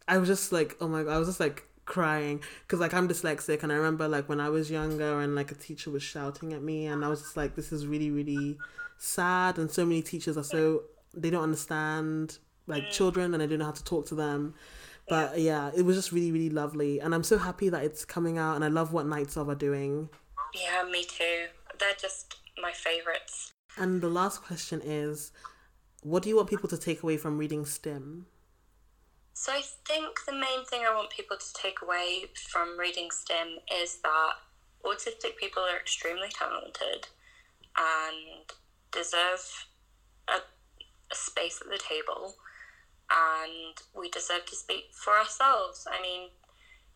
I 0.08 0.18
was 0.18 0.28
just 0.28 0.52
like, 0.52 0.76
oh 0.80 0.88
my 0.88 1.02
god, 1.02 1.12
I 1.12 1.18
was 1.18 1.28
just 1.28 1.40
like 1.40 1.64
crying 1.84 2.40
because 2.62 2.80
like 2.80 2.94
I'm 2.94 3.08
dyslexic 3.08 3.62
and 3.62 3.72
I 3.72 3.76
remember 3.76 4.06
like 4.08 4.28
when 4.28 4.40
I 4.40 4.48
was 4.48 4.70
younger 4.70 5.20
and 5.20 5.34
like 5.34 5.50
a 5.50 5.54
teacher 5.54 5.90
was 5.90 6.02
shouting 6.02 6.52
at 6.52 6.62
me 6.62 6.86
and 6.86 7.04
I 7.04 7.08
was 7.08 7.20
just 7.20 7.36
like, 7.36 7.54
this 7.56 7.72
is 7.72 7.86
really 7.86 8.10
really 8.10 8.58
sad 8.98 9.58
and 9.58 9.70
so 9.70 9.84
many 9.84 10.00
teachers 10.00 10.36
are 10.36 10.44
so 10.44 10.84
they 11.14 11.30
don't 11.30 11.42
understand 11.42 12.38
like 12.66 12.84
mm. 12.84 12.90
children 12.90 13.34
and 13.34 13.42
I 13.42 13.46
don't 13.46 13.58
know 13.58 13.66
how 13.66 13.72
to 13.72 13.84
talk 13.84 14.06
to 14.06 14.14
them. 14.14 14.54
But 15.08 15.40
yeah, 15.40 15.70
it 15.76 15.82
was 15.82 15.96
just 15.96 16.12
really, 16.12 16.30
really 16.30 16.50
lovely. 16.50 17.00
And 17.00 17.14
I'm 17.14 17.24
so 17.24 17.36
happy 17.36 17.68
that 17.68 17.82
it's 17.82 18.04
coming 18.04 18.38
out 18.38 18.54
and 18.54 18.64
I 18.64 18.68
love 18.68 18.92
what 18.92 19.04
Knights 19.06 19.36
Of 19.36 19.48
are 19.48 19.54
doing. 19.54 20.08
Yeah, 20.54 20.84
me 20.88 21.04
too. 21.04 21.46
They're 21.78 21.90
just 22.00 22.36
my 22.62 22.70
favourites. 22.72 23.52
And 23.76 24.00
the 24.00 24.08
last 24.08 24.42
question 24.42 24.80
is 24.84 25.32
what 26.02 26.22
do 26.22 26.28
you 26.28 26.36
want 26.36 26.48
people 26.48 26.68
to 26.68 26.78
take 26.78 27.02
away 27.02 27.16
from 27.16 27.38
reading 27.38 27.64
STIM? 27.64 28.26
So 29.34 29.52
I 29.52 29.62
think 29.86 30.20
the 30.26 30.32
main 30.32 30.64
thing 30.68 30.82
I 30.86 30.94
want 30.94 31.10
people 31.10 31.36
to 31.36 31.52
take 31.54 31.82
away 31.82 32.26
from 32.50 32.78
reading 32.78 33.10
STIM 33.10 33.58
is 33.82 33.98
that 34.02 34.32
autistic 34.84 35.36
people 35.36 35.62
are 35.62 35.78
extremely 35.78 36.28
talented 36.28 37.08
and 37.76 38.52
deserve 38.92 39.66
a, 40.28 40.34
a 40.34 41.14
space 41.14 41.60
at 41.64 41.70
the 41.70 41.78
table 41.78 42.34
and 43.10 43.74
we 43.94 44.10
deserve 44.10 44.46
to 44.46 44.56
speak 44.56 44.90
for 44.92 45.14
ourselves. 45.14 45.86
I 45.90 46.00
mean, 46.00 46.28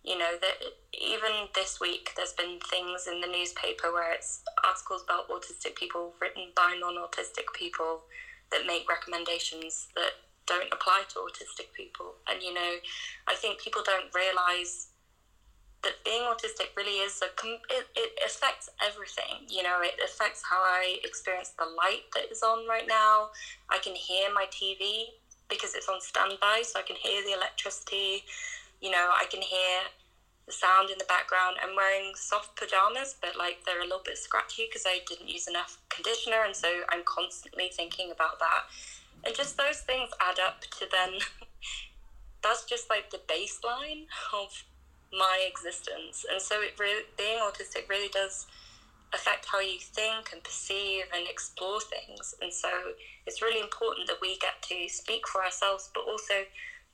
you 0.05 0.17
know, 0.17 0.39
that 0.41 0.63
even 0.93 1.49
this 1.55 1.81
week 1.81 2.11
there's 2.17 2.33
been 2.33 2.61
things 2.71 3.09
in 3.11 3.21
the 3.21 3.27
newspaper 3.27 3.93
where 3.93 4.13
it's 4.13 4.43
articles 4.65 5.03
about 5.03 5.29
autistic 5.29 5.75
people 5.75 6.15
written 6.21 6.53
by 6.55 6.77
non 6.81 6.95
autistic 6.95 7.53
people 7.55 8.03
that 8.53 8.67
make 8.67 8.89
recommendations 8.89 9.89
that 9.97 10.13
don't 10.47 10.73
apply 10.73 11.03
to 11.11 11.17
autistic 11.21 11.73
people. 11.75 12.15
And, 12.29 12.43
you 12.43 12.55
know, 12.55 12.77
I 13.27 13.35
think 13.35 13.61
people 13.61 13.83
don't 13.85 14.13
realize 14.15 14.89
that 15.83 16.03
being 16.05 16.23
autistic 16.23 16.75
really 16.77 16.99
is 16.99 17.23
a, 17.23 17.31
it, 17.71 17.87
it 17.95 18.19
affects 18.25 18.69
everything. 18.83 19.47
You 19.49 19.63
know, 19.63 19.79
it 19.83 19.95
affects 20.05 20.43
how 20.49 20.59
I 20.59 20.99
experience 21.05 21.53
the 21.59 21.67
light 21.67 22.11
that 22.15 22.31
is 22.31 22.43
on 22.43 22.67
right 22.69 22.87
now. 22.89 23.31
I 23.71 23.79
can 23.79 23.95
hear 23.95 24.29
my 24.35 24.47
TV 24.51 25.15
because 25.49 25.75
it's 25.75 25.89
on 25.89 26.01
standby, 26.01 26.63
so 26.65 26.81
I 26.81 26.83
can 26.83 26.97
hear 26.97 27.23
the 27.23 27.35
electricity. 27.35 28.25
You 28.81 28.91
know, 28.91 29.13
I 29.15 29.27
can 29.31 29.43
hear 29.43 29.87
the 30.47 30.53
sound 30.53 30.91
in 30.91 30.99
the 30.99 31.05
background. 31.05 31.57
I'm 31.63 31.77
wearing 31.77 32.13
soft 32.15 32.57
pajamas, 32.57 33.15
but 33.21 33.37
like 33.37 33.59
they're 33.65 33.81
a 33.81 33.85
little 33.85 34.03
bit 34.05 34.19
scratchy 34.19 34.67
because 34.69 34.85
I 34.87 35.01
didn't 35.07 35.29
use 35.29 35.47
enough 35.47 35.79
conditioner, 35.89 36.43
and 36.45 36.55
so 36.55 36.69
I'm 36.89 37.03
constantly 37.05 37.71
thinking 37.73 38.11
about 38.11 38.39
that. 38.39 38.67
And 39.25 39.35
just 39.35 39.57
those 39.57 39.81
things 39.81 40.11
add 40.21 40.39
up 40.39 40.63
to 40.79 40.87
then. 40.91 41.21
that's 42.43 42.65
just 42.65 42.89
like 42.89 43.11
the 43.11 43.21
baseline 43.27 44.07
of 44.33 44.65
my 45.13 45.49
existence, 45.49 46.25
and 46.31 46.41
so 46.41 46.61
it 46.61 46.79
really 46.79 47.05
being 47.17 47.39
autistic 47.39 47.89
really 47.89 48.09
does 48.09 48.47
affect 49.15 49.47
how 49.47 49.61
you 49.61 49.79
think 49.79 50.31
and 50.33 50.43
perceive 50.43 51.05
and 51.15 51.27
explore 51.29 51.81
things. 51.81 52.35
And 52.43 52.53
so 52.53 52.69
it's 53.25 53.41
really 53.41 53.61
important 53.61 54.09
that 54.09 54.21
we 54.21 54.37
get 54.39 54.61
to 54.69 54.89
speak 54.89 55.27
for 55.29 55.45
ourselves, 55.45 55.91
but 55.95 56.05
also 56.05 56.45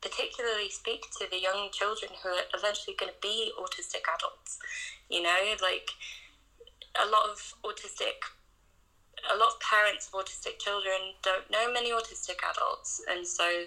particularly 0.00 0.68
speak 0.68 1.06
to 1.18 1.26
the 1.30 1.40
young 1.40 1.70
children 1.72 2.12
who 2.22 2.28
are 2.28 2.46
eventually 2.54 2.96
going 2.98 3.12
to 3.12 3.20
be 3.22 3.52
autistic 3.58 4.04
adults. 4.04 4.58
You 5.08 5.22
know, 5.22 5.56
like 5.62 5.90
a 7.00 7.08
lot 7.08 7.30
of 7.30 7.54
autistic, 7.64 8.28
a 9.30 9.36
lot 9.36 9.54
of 9.54 9.60
parents 9.60 10.08
of 10.08 10.18
autistic 10.18 10.58
children 10.58 11.14
don't 11.22 11.50
know 11.50 11.72
many 11.72 11.90
autistic 11.90 12.38
adults, 12.42 13.00
and 13.08 13.26
so 13.26 13.64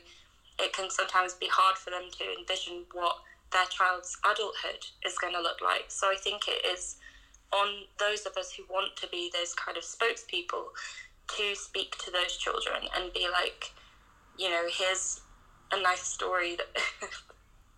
it 0.60 0.74
can 0.74 0.90
sometimes 0.90 1.34
be 1.34 1.48
hard 1.52 1.78
for 1.78 1.90
them 1.90 2.10
to 2.12 2.24
envision 2.40 2.86
what 2.94 3.18
their 3.52 3.66
child's 3.66 4.18
adulthood 4.26 4.86
is 5.06 5.18
going 5.18 5.34
to 5.34 5.42
look 5.42 5.62
like. 5.62 5.86
So 5.90 6.08
I 6.08 6.16
think 6.16 6.48
it 6.48 6.66
is 6.66 6.98
on 7.54 7.86
those 8.00 8.26
of 8.26 8.36
us 8.38 8.52
who 8.52 8.64
want 8.70 8.96
to 8.98 9.08
be 9.08 9.32
those 9.34 9.54
kind 9.54 9.78
of 9.78 9.84
spokespeople 9.84 10.76
to 11.38 11.56
speak 11.56 11.98
to 12.00 12.12
those 12.12 12.38
children 12.38 12.88
and 12.96 13.14
be 13.14 13.28
like, 13.32 13.72
you 14.38 14.50
know, 14.50 14.64
here's 14.72 15.22
a 15.72 15.82
nice 15.82 16.04
story 16.04 16.56
that 16.56 16.68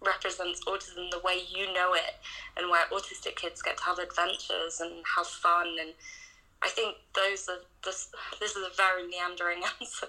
represents 0.05 0.63
autism 0.65 1.09
the 1.11 1.21
way 1.23 1.41
you 1.49 1.71
know 1.73 1.93
it 1.93 2.15
and 2.55 2.69
where 2.69 2.85
autistic 2.91 3.35
kids 3.35 3.61
get 3.61 3.77
to 3.77 3.83
have 3.83 3.99
adventures 3.99 4.79
and 4.79 4.91
have 5.15 5.27
fun 5.27 5.67
and 5.79 5.93
I 6.61 6.69
think 6.69 6.95
those 7.15 7.47
are 7.49 7.59
this 7.83 8.09
this 8.39 8.55
is 8.55 8.65
a 8.65 8.75
very 8.75 9.07
meandering 9.07 9.61
answer 9.81 10.07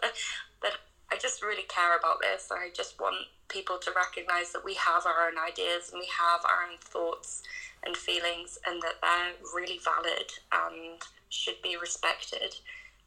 but 0.60 0.72
I 1.10 1.16
just 1.16 1.42
really 1.42 1.64
care 1.68 1.96
about 1.96 2.20
this 2.20 2.48
I 2.50 2.70
just 2.74 3.00
want 3.00 3.26
people 3.48 3.78
to 3.78 3.90
recognize 3.96 4.52
that 4.52 4.64
we 4.64 4.74
have 4.74 5.06
our 5.06 5.28
own 5.28 5.38
ideas 5.38 5.90
and 5.90 6.00
we 6.00 6.08
have 6.08 6.44
our 6.44 6.70
own 6.70 6.78
thoughts 6.80 7.42
and 7.84 7.96
feelings 7.96 8.58
and 8.66 8.82
that 8.82 9.00
they're 9.00 9.32
really 9.54 9.80
valid 9.82 10.30
and 10.52 11.00
should 11.30 11.60
be 11.62 11.76
respected 11.76 12.54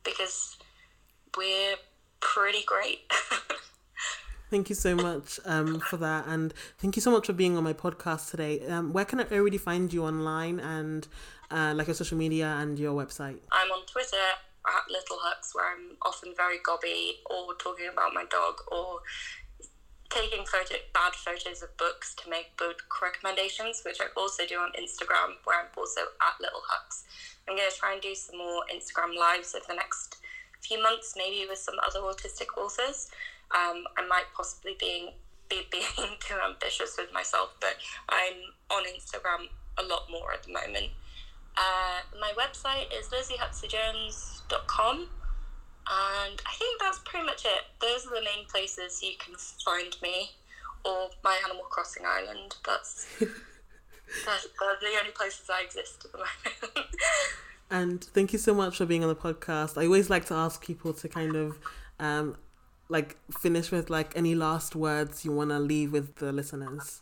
because 0.03 0.57
we're 1.37 1.75
pretty 2.19 2.63
great. 2.65 2.99
Thank 4.49 4.67
you 4.67 4.75
so 4.75 4.95
much 4.95 5.39
um, 5.45 5.79
for 5.79 5.95
that, 5.95 6.27
and 6.27 6.53
thank 6.77 6.97
you 6.97 7.01
so 7.01 7.09
much 7.09 7.27
for 7.27 7.31
being 7.31 7.55
on 7.55 7.63
my 7.63 7.71
podcast 7.71 8.31
today. 8.31 8.67
Um, 8.67 8.91
where 8.91 9.05
can 9.05 9.21
I 9.21 9.23
really 9.33 9.57
find 9.57 9.93
you 9.93 10.03
online 10.03 10.59
and 10.59 11.07
uh, 11.51 11.73
like 11.75 11.87
your 11.87 11.93
social 11.93 12.17
media 12.17 12.57
and 12.59 12.79
your 12.79 12.93
website? 12.93 13.37
I'm 13.51 13.71
on 13.71 13.85
Twitter 13.85 14.27
at 14.67 14.83
Little 14.89 15.17
Hux, 15.17 15.53
where 15.53 15.71
I'm 15.71 15.97
often 16.01 16.33
very 16.35 16.59
gobby 16.63 17.19
or 17.29 17.53
talking 17.55 17.87
about 17.91 18.13
my 18.13 18.25
dog 18.25 18.61
or 18.71 19.01
taking 20.09 20.45
photo 20.45 20.75
bad 20.93 21.13
photos 21.15 21.63
of 21.63 21.75
books 21.77 22.13
to 22.15 22.29
make 22.29 22.55
book 22.57 22.83
recommendations, 23.01 23.81
which 23.85 23.99
I 24.01 24.05
also 24.17 24.45
do 24.45 24.55
on 24.59 24.71
Instagram, 24.79 25.39
where 25.45 25.59
I'm 25.59 25.71
also 25.77 26.01
at 26.21 26.35
Little 26.41 26.61
Hux. 26.67 27.03
I'm 27.47 27.55
going 27.55 27.69
to 27.69 27.77
try 27.77 27.93
and 27.93 28.01
do 28.01 28.13
some 28.13 28.37
more 28.37 28.63
Instagram 28.73 29.17
lives 29.17 29.55
over 29.55 29.65
the 29.67 29.75
next 29.75 30.17
few 30.61 30.81
months, 30.81 31.13
maybe 31.17 31.47
with 31.49 31.57
some 31.57 31.75
other 31.85 31.99
autistic 31.99 32.55
authors. 32.57 33.09
Um, 33.51 33.83
I 33.97 34.05
might 34.07 34.25
possibly 34.35 34.75
being 34.79 35.11
be 35.49 35.67
being 35.71 36.15
too 36.19 36.35
ambitious 36.47 36.95
with 36.97 37.11
myself, 37.13 37.49
but 37.59 37.75
I'm 38.09 38.35
on 38.69 38.83
Instagram 38.85 39.47
a 39.77 39.83
lot 39.83 40.07
more 40.09 40.33
at 40.33 40.43
the 40.43 40.53
moment. 40.53 40.91
Uh, 41.57 42.01
my 42.19 42.31
website 42.37 42.87
is 42.97 43.09
lizziehuxleyjones.com 43.09 45.07
And 45.89 46.41
I 46.45 46.53
think 46.57 46.79
that's 46.79 46.99
pretty 46.99 47.25
much 47.25 47.45
it. 47.45 47.63
Those 47.81 48.05
are 48.05 48.15
the 48.15 48.23
main 48.23 48.45
places 48.49 49.01
you 49.03 49.13
can 49.19 49.35
find 49.65 49.95
me, 50.01 50.31
or 50.85 51.09
my 51.23 51.37
Animal 51.45 51.65
Crossing 51.65 52.03
island. 52.05 52.55
That's 52.65 53.07
that's, 53.19 54.47
the 54.57 54.97
only 54.99 55.11
places 55.13 55.49
I 55.49 55.63
exist 55.63 56.05
at 56.05 56.11
the 56.11 56.17
moment. 56.19 56.89
and 57.71 58.03
thank 58.03 58.31
you 58.33 58.39
so 58.39 58.53
much 58.53 58.77
for 58.77 58.85
being 58.85 59.03
on 59.03 59.09
the 59.09 59.15
podcast. 59.15 59.81
I 59.81 59.85
always 59.85 60.09
like 60.09 60.25
to 60.25 60.33
ask 60.33 60.63
people 60.63 60.93
to 60.93 61.09
kind 61.09 61.35
of 61.35 61.59
um, 61.99 62.37
like 62.89 63.17
finish 63.39 63.71
with 63.71 63.89
like 63.89 64.15
any 64.15 64.35
last 64.35 64.75
words 64.75 65.25
you 65.25 65.31
want 65.31 65.49
to 65.49 65.59
leave 65.59 65.91
with 65.91 66.15
the 66.15 66.31
listeners. 66.31 67.01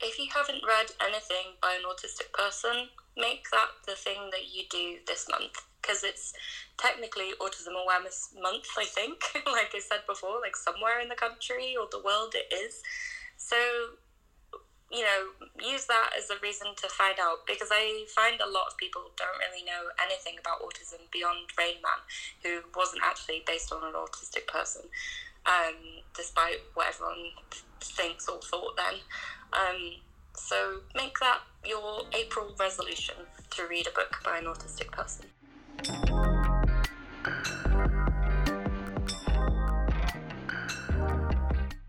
If 0.00 0.18
you 0.18 0.26
haven't 0.32 0.62
read 0.66 0.92
anything 1.00 1.58
by 1.60 1.74
an 1.74 1.82
autistic 1.82 2.32
person, 2.32 2.88
make 3.16 3.50
that 3.50 3.68
the 3.86 3.94
thing 3.94 4.30
that 4.30 4.54
you 4.54 4.64
do 4.70 4.98
this 5.06 5.26
month 5.28 5.64
because 5.80 6.04
it's 6.04 6.32
technically 6.76 7.32
Autism 7.40 7.72
Awareness 7.82 8.28
Month, 8.40 8.68
I 8.76 8.84
think. 8.84 9.22
like 9.46 9.72
I 9.74 9.80
said 9.80 10.00
before, 10.06 10.40
like 10.40 10.56
somewhere 10.56 11.00
in 11.00 11.08
the 11.08 11.14
country 11.14 11.74
or 11.78 11.88
the 11.90 12.02
world 12.02 12.34
it 12.34 12.52
is. 12.52 12.82
So 13.36 13.56
you 14.90 15.02
know, 15.04 15.36
use 15.60 15.84
that 15.84 16.10
as 16.16 16.30
a 16.30 16.40
reason 16.42 16.68
to 16.74 16.88
find 16.88 17.18
out 17.20 17.44
because 17.46 17.68
I 17.70 18.06
find 18.08 18.40
a 18.40 18.48
lot 18.48 18.72
of 18.72 18.78
people 18.78 19.12
don't 19.16 19.36
really 19.36 19.64
know 19.64 19.92
anything 20.00 20.40
about 20.40 20.64
autism 20.64 21.04
beyond 21.12 21.52
Rain 21.58 21.76
Man, 21.84 22.00
who 22.42 22.64
wasn't 22.74 23.02
actually 23.04 23.42
based 23.46 23.70
on 23.70 23.84
an 23.84 23.92
autistic 23.92 24.46
person, 24.46 24.88
um, 25.48 25.74
despite 26.14 26.58
what 26.74 26.88
everyone 26.88 27.32
thinks 27.80 28.28
or 28.28 28.38
thought 28.40 28.76
then. 28.76 29.00
Um, 29.52 29.94
so 30.34 30.80
make 30.94 31.18
that 31.20 31.40
your 31.64 32.02
April 32.12 32.54
resolution 32.58 33.16
to 33.50 33.66
read 33.66 33.86
a 33.86 33.90
book 33.90 34.20
by 34.24 34.38
an 34.38 34.44
autistic 34.44 34.90
person. 34.92 35.26